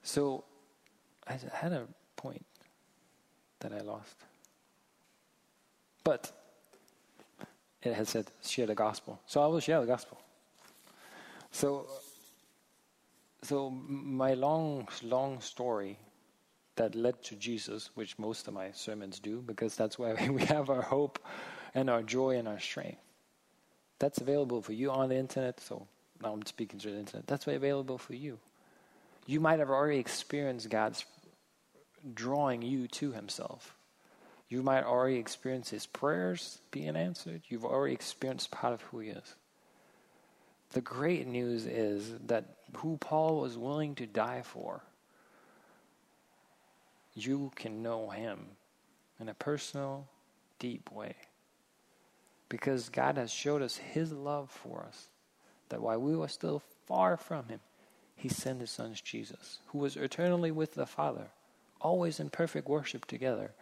So 0.03 0.45
I 1.27 1.39
had 1.53 1.73
a 1.73 1.87
point 2.17 2.45
that 3.61 3.73
I 3.73 3.81
lost. 3.81 4.17
But 6.03 6.33
it 7.83 7.93
had 7.93 8.09
said 8.09 8.31
share 8.43 8.67
the 8.67 8.75
gospel. 8.75 9.21
So 9.27 9.43
I 9.43 9.47
will 9.47 9.61
share 9.61 9.81
the 9.81 9.87
gospel. 9.87 10.19
So 11.51 11.87
so 13.43 13.71
my 13.71 14.35
long 14.35 14.89
long 15.03 15.41
story 15.41 15.99
that 16.79 16.95
led 16.95 17.23
to 17.25 17.37
Jesus, 17.37 17.91
which 17.95 18.19
most 18.19 18.49
of 18.49 18.55
my 18.55 18.71
sermons 18.73 19.19
do, 19.19 19.43
because 19.43 19.77
that's 19.77 19.99
where 19.99 20.17
we 20.33 20.45
have 20.47 20.71
our 20.71 20.83
hope 20.83 21.19
and 21.75 21.91
our 21.91 22.03
joy 22.03 22.37
and 22.37 22.49
our 22.49 22.59
strength. 22.59 23.01
That's 23.99 24.19
available 24.19 24.63
for 24.63 24.73
you 24.73 24.91
on 24.91 25.11
the 25.11 25.17
internet. 25.17 25.61
So 25.61 25.87
now 26.23 26.33
I'm 26.33 26.47
speaking 26.47 26.79
through 26.79 26.93
the 26.93 27.01
internet. 27.01 27.27
That's 27.27 27.47
available 27.47 27.99
for 27.99 28.15
you. 28.15 28.39
You 29.27 29.41
might 29.41 29.59
have 29.59 29.71
already 29.71 29.99
experienced 29.99 30.71
God's 30.71 31.05
drawing 32.15 32.63
you 32.63 32.89
to 32.89 33.13
Himself. 33.13 33.75
You 34.49 34.63
might 34.63 34.85
already 34.85 35.17
experience 35.17 35.69
His 35.69 35.87
prayers 35.87 36.59
being 36.71 36.97
answered. 36.97 37.43
You've 37.49 37.65
already 37.65 37.93
experienced 37.93 38.51
part 38.51 38.73
of 38.73 38.83
who 38.83 39.01
He 39.01 39.11
is. 39.11 39.35
The 40.73 40.81
great 40.81 41.27
news 41.27 41.67
is 41.67 42.11
that 42.27 42.45
who 42.77 42.99
Paul 42.99 43.41
was 43.41 43.59
willing 43.59 43.95
to 43.97 44.07
die 44.07 44.43
for 44.45 44.83
you 47.27 47.53
can 47.55 47.83
know 47.83 48.11
Him 48.11 48.47
in 49.21 49.29
a 49.29 49.35
personal, 49.35 50.07
deep 50.59 50.91
way. 50.91 51.15
Because 52.49 52.89
God 52.89 53.17
has 53.17 53.31
showed 53.31 53.63
us 53.63 53.77
His 53.77 54.13
love 54.13 54.51
for 54.51 54.85
us, 54.87 55.09
that 55.69 55.83
while 55.83 55.99
we 55.99 56.17
were 56.17 56.29
still 56.29 56.63
far 56.87 57.17
from 57.17 57.49
Him, 57.49 57.61
He 58.17 58.29
sent 58.29 58.61
His 58.61 58.71
Son 58.71 58.95
Jesus, 59.03 59.59
who 59.69 59.79
was 59.79 59.97
eternally 59.97 60.51
with 60.51 60.75
the 60.75 60.87
Father, 60.87 61.29
always 61.81 62.21
in 62.21 62.31
perfect 62.31 62.69
worship 62.69 63.05
together. 63.05 63.53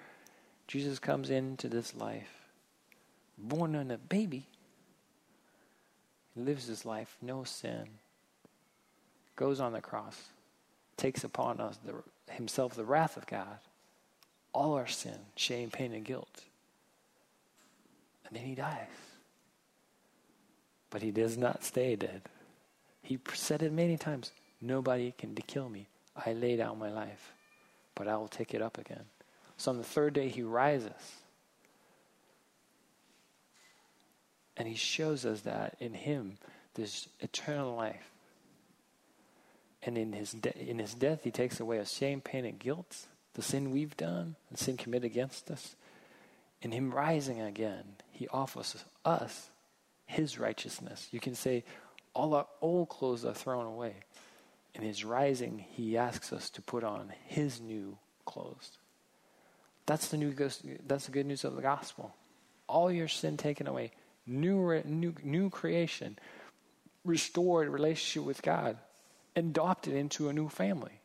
Jesus 0.69 0.99
comes 0.99 1.31
into 1.31 1.69
this 1.69 1.95
life, 1.95 2.49
born 3.39 3.75
in 3.75 3.91
a 3.91 3.99
baby, 3.99 4.47
lives 6.37 6.67
his 6.67 6.85
life, 6.85 7.17
no 7.23 7.45
sin, 7.45 7.89
goes 9.37 9.61
on 9.61 9.73
the 9.73 9.81
cross, 9.81 10.31
takes 10.97 11.25
upon 11.25 11.61
us 11.61 11.79
the 11.85 11.95
himself 12.33 12.75
the 12.75 12.85
wrath 12.85 13.17
of 13.17 13.27
God, 13.27 13.59
all 14.53 14.75
our 14.75 14.87
sin, 14.87 15.19
shame, 15.37 15.71
pain, 15.71 15.93
and 15.93 16.05
guilt. 16.05 16.43
And 18.27 18.37
then 18.37 18.45
he 18.45 18.55
dies. 18.55 18.89
But 20.91 21.03
he 21.03 21.11
does 21.11 21.37
not 21.37 21.63
stay 21.63 21.95
dead. 21.95 22.23
He 23.03 23.19
said 23.35 23.63
it 23.63 23.73
many 23.73 23.97
times 23.97 24.33
Nobody 24.61 25.13
can 25.17 25.35
kill 25.35 25.69
me. 25.69 25.87
I 26.25 26.33
lay 26.33 26.57
down 26.57 26.79
my 26.79 26.91
life, 26.91 27.33
but 27.95 28.09
I 28.09 28.17
will 28.17 28.29
take 28.29 28.55
it 28.55 28.63
up 28.63 28.79
again. 28.79 29.05
So 29.59 29.71
on 29.71 29.79
the 29.79 29.85
third 29.85 30.15
day, 30.15 30.29
he 30.29 30.43
rises. 30.43 30.91
And 34.57 34.67
he 34.67 34.75
shows 34.75 35.27
us 35.27 35.43
that 35.43 35.77
in 35.79 35.93
him 35.93 36.39
there's 36.75 37.09
eternal 37.21 37.75
life. 37.75 38.11
And 39.87 39.97
in 39.97 40.13
his, 40.13 40.33
de- 40.33 40.69
in 40.69 40.81
his 40.81 40.95
death, 40.95 41.23
he 41.23 41.31
takes 41.31 41.61
away 41.61 41.79
our 41.79 41.85
shame, 41.85 42.21
pain, 42.21 42.45
and 42.45 42.59
guilt, 42.59 43.07
the 43.35 43.43
sin 43.43 43.71
we've 43.71 43.97
done, 43.97 44.35
the 44.51 44.59
sin 44.59 44.77
committed 44.77 45.05
against 45.05 45.51
us. 45.51 45.77
In 46.61 46.73
him 46.73 46.91
rising 46.91 47.41
again, 47.41 47.85
he 48.11 48.27
offers 48.29 48.85
us 49.05 49.51
his 50.07 50.39
righteousness. 50.39 51.09
You 51.13 51.21
can 51.21 51.37
say, 51.37 51.65
all 52.15 52.35
our 52.35 52.47
old 52.61 52.89
clothes 52.89 53.25
are 53.25 53.35
thrown 53.35 53.67
away. 53.67 53.95
In 54.75 54.83
his 54.83 55.05
rising, 55.05 55.65
he 55.71 55.97
asks 55.97 56.33
us 56.33 56.51
to 56.51 56.63
put 56.63 56.83
on 56.83 57.13
his 57.25 57.61
new 57.61 57.97
clothes. 58.25 58.73
That's 59.87 60.09
the 60.09 60.17
new 60.17 60.35
that's 60.35 61.07
the 61.07 61.13
good 61.13 61.27
news 61.27 61.45
of 61.45 61.55
the 61.55 61.63
gospel. 61.63 62.15
All 62.69 62.91
your 62.91 63.09
sin 63.09 63.37
taken 63.37 63.69
away, 63.69 63.93
new 64.27 64.83
new 64.85 65.15
new 65.23 65.49
creation, 65.49 66.19
restored 67.05 67.69
relationship 67.69 68.27
with 68.27 68.43
God, 68.43 68.77
adopted 69.37 69.95
into 69.95 70.29
a 70.29 70.33
new 70.33 70.49
family. 70.49 71.01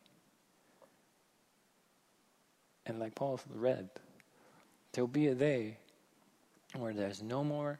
And 2.85 2.99
like 2.99 3.13
Paul 3.13 3.39
read, 3.53 3.89
there'll 4.91 5.07
be 5.07 5.27
a 5.27 5.35
day 5.35 5.77
where 6.75 6.93
there's 6.93 7.21
no 7.21 7.43
more 7.43 7.79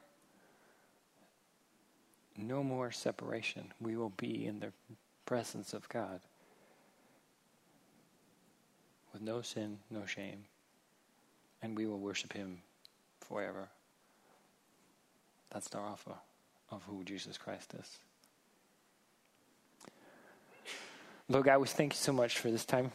no 2.38 2.64
more 2.64 2.92
separation. 2.92 3.74
We 3.80 3.98
will 3.98 4.14
be 4.18 4.46
in 4.46 4.60
the 4.60 4.72
presence 5.26 5.74
of 5.74 5.88
God 5.90 6.22
with 9.14 9.22
no 9.22 9.42
sin, 9.42 9.80
no 9.90 10.06
shame, 10.06 10.46
and 11.62 11.78
we 11.78 11.86
will 11.86 12.00
worship 12.00 12.34
Him 12.34 12.60
forever. 13.20 13.70
That's 15.52 15.70
the 15.70 15.80
offer 15.80 16.16
of 16.72 16.84
who 16.84 17.04
Jesus 17.04 17.38
Christ 17.38 17.74
is. 17.78 18.00
Lord 21.32 21.46
God, 21.46 21.60
we 21.60 21.68
thank 21.68 21.94
you 21.94 21.98
so 21.98 22.12
much 22.12 22.40
for 22.40 22.52
this 22.52 22.66
time. 22.66 22.92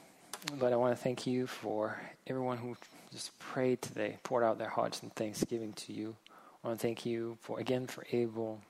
Lord, 0.59 0.75
I 0.75 0.77
want 0.77 0.95
to 0.95 1.03
thank 1.03 1.27
you 1.27 1.47
for 1.47 1.99
everyone 2.27 2.59
who 2.59 2.77
just 3.11 3.37
prayed 3.39 3.81
today, 3.81 4.19
poured 4.25 4.45
out 4.45 4.59
their 4.59 4.69
hearts 4.69 5.03
in 5.03 5.09
thanksgiving 5.09 5.73
to 5.73 5.95
you. 5.95 6.15
I 6.63 6.69
want 6.69 6.79
to 6.79 6.87
thank 6.87 7.07
you 7.07 7.39
for 7.41 7.59
again 7.59 7.87
for 7.87 8.05
Abel. 8.13 8.61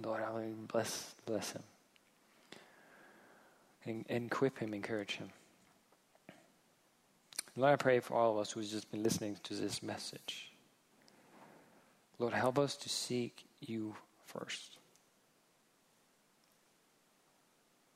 Lord, 0.00 0.22
I 0.22 0.30
want 0.30 0.44
to 0.44 0.72
bless 0.72 1.16
bless 1.24 1.50
him. 1.50 1.62
And, 3.84 4.26
equip 4.26 4.60
him, 4.60 4.72
encourage 4.72 5.16
him. 5.16 5.30
Lord, 7.56 7.72
I 7.72 7.76
pray 7.76 7.98
for 7.98 8.14
all 8.14 8.30
of 8.30 8.38
us 8.38 8.52
who's 8.52 8.70
just 8.70 8.92
been 8.92 9.02
listening 9.02 9.38
to 9.42 9.54
this 9.54 9.82
message. 9.82 10.52
Lord, 12.20 12.32
help 12.32 12.60
us 12.60 12.76
to 12.76 12.88
seek 12.88 13.44
you 13.58 13.96
first. 14.24 14.78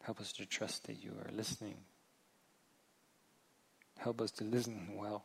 Help 0.03 0.21
us 0.21 0.33
to 0.33 0.47
trust 0.47 0.87
that 0.87 1.03
you 1.03 1.13
are 1.25 1.31
listening. 1.33 1.77
Help 3.99 4.21
us 4.21 4.31
to 4.33 4.45
listen 4.45 4.97
well. 4.97 5.25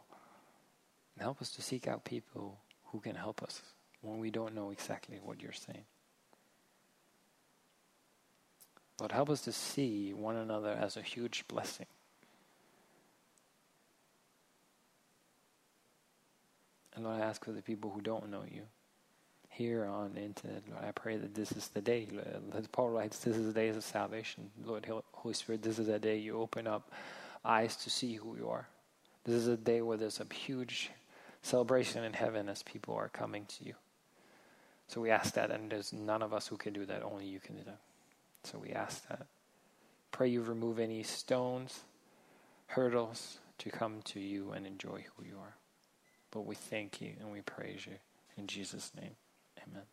And 1.16 1.24
help 1.24 1.42
us 1.42 1.52
to 1.52 1.62
seek 1.62 1.88
out 1.88 2.04
people 2.04 2.60
who 2.88 3.00
can 3.00 3.16
help 3.16 3.42
us 3.42 3.62
when 4.02 4.20
we 4.20 4.30
don't 4.30 4.54
know 4.54 4.72
exactly 4.72 5.20
what 5.24 5.42
you're 5.42 5.54
saying. 5.54 5.86
Lord, 9.00 9.12
help 9.12 9.30
us 9.30 9.42
to 9.42 9.52
see 9.52 10.14
one 10.14 10.36
another 10.36 10.72
as 10.72 10.98
a 10.98 11.02
huge 11.02 11.46
blessing. 11.48 11.88
And 16.96 17.04
Lord, 17.04 17.22
I 17.22 17.26
ask 17.26 17.44
for 17.44 17.52
the 17.52 17.62
people 17.62 17.92
who 17.92 18.02
don't 18.02 18.30
know 18.30 18.44
you 18.50 18.64
here 19.58 19.86
on 19.86 20.14
the 20.14 20.22
internet, 20.22 20.64
Lord, 20.70 20.84
I 20.84 20.92
pray 20.92 21.16
that 21.18 21.34
this 21.34 21.52
is 21.54 21.70
the 21.70 21.82
day. 21.82 22.08
As 22.54 22.68
Paul 22.68 22.90
writes, 22.90 23.20
this 23.20 23.38
is 23.38 23.48
the 23.48 23.54
day 23.54 23.70
of 23.70 23.84
salvation. 23.84 24.50
Lord, 24.66 24.86
Holy 25.14 25.34
Spirit, 25.34 25.64
this 25.64 25.80
is 25.80 25.88
the 25.88 25.98
day 25.98 26.18
you 26.18 26.40
open 26.40 26.68
up 26.68 26.92
eyes 27.44 27.76
to 27.78 27.90
see 27.90 28.16
who 28.16 28.36
you 28.36 28.50
are. 28.50 28.68
This 29.24 29.36
is 29.36 29.48
a 29.48 29.58
day 29.58 29.82
where 29.82 29.98
there's 29.98 30.20
a 30.20 30.34
huge 30.34 30.92
celebration 31.42 32.04
in 32.04 32.14
heaven 32.14 32.50
as 32.50 32.64
people 32.64 32.96
are 32.96 33.08
coming 33.10 33.46
to 33.46 33.66
you. 33.66 33.76
So 34.88 35.00
we 35.00 35.10
ask 35.10 35.34
that, 35.36 35.52
and 35.52 35.72
there's 35.72 35.94
none 35.94 36.22
of 36.22 36.34
us 36.34 36.48
who 36.48 36.58
can 36.58 36.74
do 36.74 36.86
that, 36.86 37.02
only 37.04 37.26
you 37.26 37.40
can 37.40 37.56
do 37.56 37.64
that. 37.66 37.80
So 38.44 38.60
we 38.60 38.72
ask 38.72 39.08
that. 39.08 39.26
Pray 40.12 40.28
you 40.30 40.42
remove 40.42 40.80
any 40.80 41.02
stones, 41.04 41.80
hurdles 42.68 43.40
to 43.60 43.70
come 43.70 44.02
to 44.06 44.20
you 44.20 44.52
and 44.52 44.68
enjoy 44.68 45.06
who 45.16 45.26
you 45.26 45.38
are. 45.42 45.56
But 46.32 46.46
we 46.46 46.56
thank 46.56 47.00
you 47.00 47.14
and 47.20 47.32
we 47.32 47.42
praise 47.42 47.86
you 47.86 47.94
in 48.38 48.48
Jesus' 48.48 48.92
name. 49.00 49.16
Amen. 49.64 49.84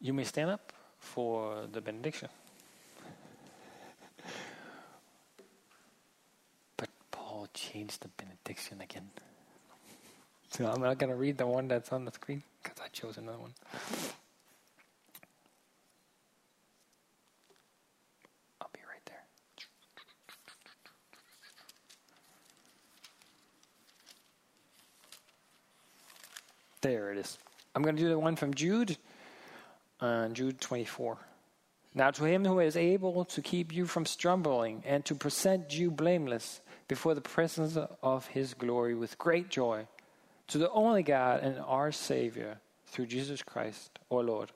You 0.00 0.12
may 0.12 0.24
stand 0.24 0.50
up 0.50 0.72
for 0.98 1.66
the 1.70 1.80
benediction. 1.80 2.28
But 6.76 6.88
Paul 7.10 7.48
changed 7.54 8.02
the 8.02 8.08
benediction 8.08 8.80
again. 8.80 9.10
So 10.52 10.66
I'm 10.66 10.82
not 10.82 10.98
going 10.98 11.10
to 11.10 11.16
read 11.16 11.38
the 11.38 11.46
one 11.46 11.68
that's 11.68 11.92
on 11.92 12.04
the 12.04 12.10
screen 12.10 12.42
because 12.60 12.76
I 12.84 12.88
chose 12.88 13.16
another 13.18 13.38
one. 13.38 13.54
I'll 18.60 18.68
be 18.72 18.80
right 18.80 19.00
there. 19.06 19.22
There 27.20 27.24
it 27.24 27.26
is. 27.26 27.38
I'm 27.74 27.82
going 27.82 27.96
to 27.96 28.02
do 28.02 28.08
the 28.08 28.18
one 28.18 28.36
from 28.36 28.54
Jude, 28.54 28.96
uh, 30.00 30.28
Jude 30.28 30.60
24. 30.60 31.18
Now, 31.94 32.10
to 32.12 32.24
him 32.24 32.44
who 32.44 32.60
is 32.60 32.76
able 32.76 33.24
to 33.26 33.42
keep 33.42 33.72
you 33.72 33.86
from 33.86 34.06
stumbling 34.06 34.82
and 34.86 35.04
to 35.04 35.14
present 35.14 35.76
you 35.76 35.90
blameless 35.90 36.60
before 36.88 37.14
the 37.14 37.20
presence 37.20 37.76
of 38.02 38.26
his 38.28 38.54
glory 38.54 38.94
with 38.94 39.18
great 39.18 39.48
joy, 39.50 39.86
to 40.48 40.58
the 40.58 40.70
only 40.70 41.02
God 41.02 41.42
and 41.42 41.58
our 41.58 41.92
Savior, 41.92 42.58
through 42.86 43.06
Jesus 43.06 43.42
Christ, 43.42 43.98
our 44.10 44.22
Lord, 44.22 44.52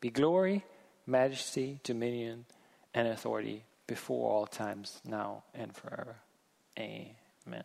be 0.00 0.10
glory, 0.10 0.64
majesty, 1.06 1.80
dominion, 1.82 2.46
and 2.94 3.08
authority 3.08 3.64
before 3.86 4.30
all 4.30 4.46
times, 4.46 5.00
now 5.04 5.42
and 5.54 5.74
forever. 5.74 6.16
Amen. 6.78 7.64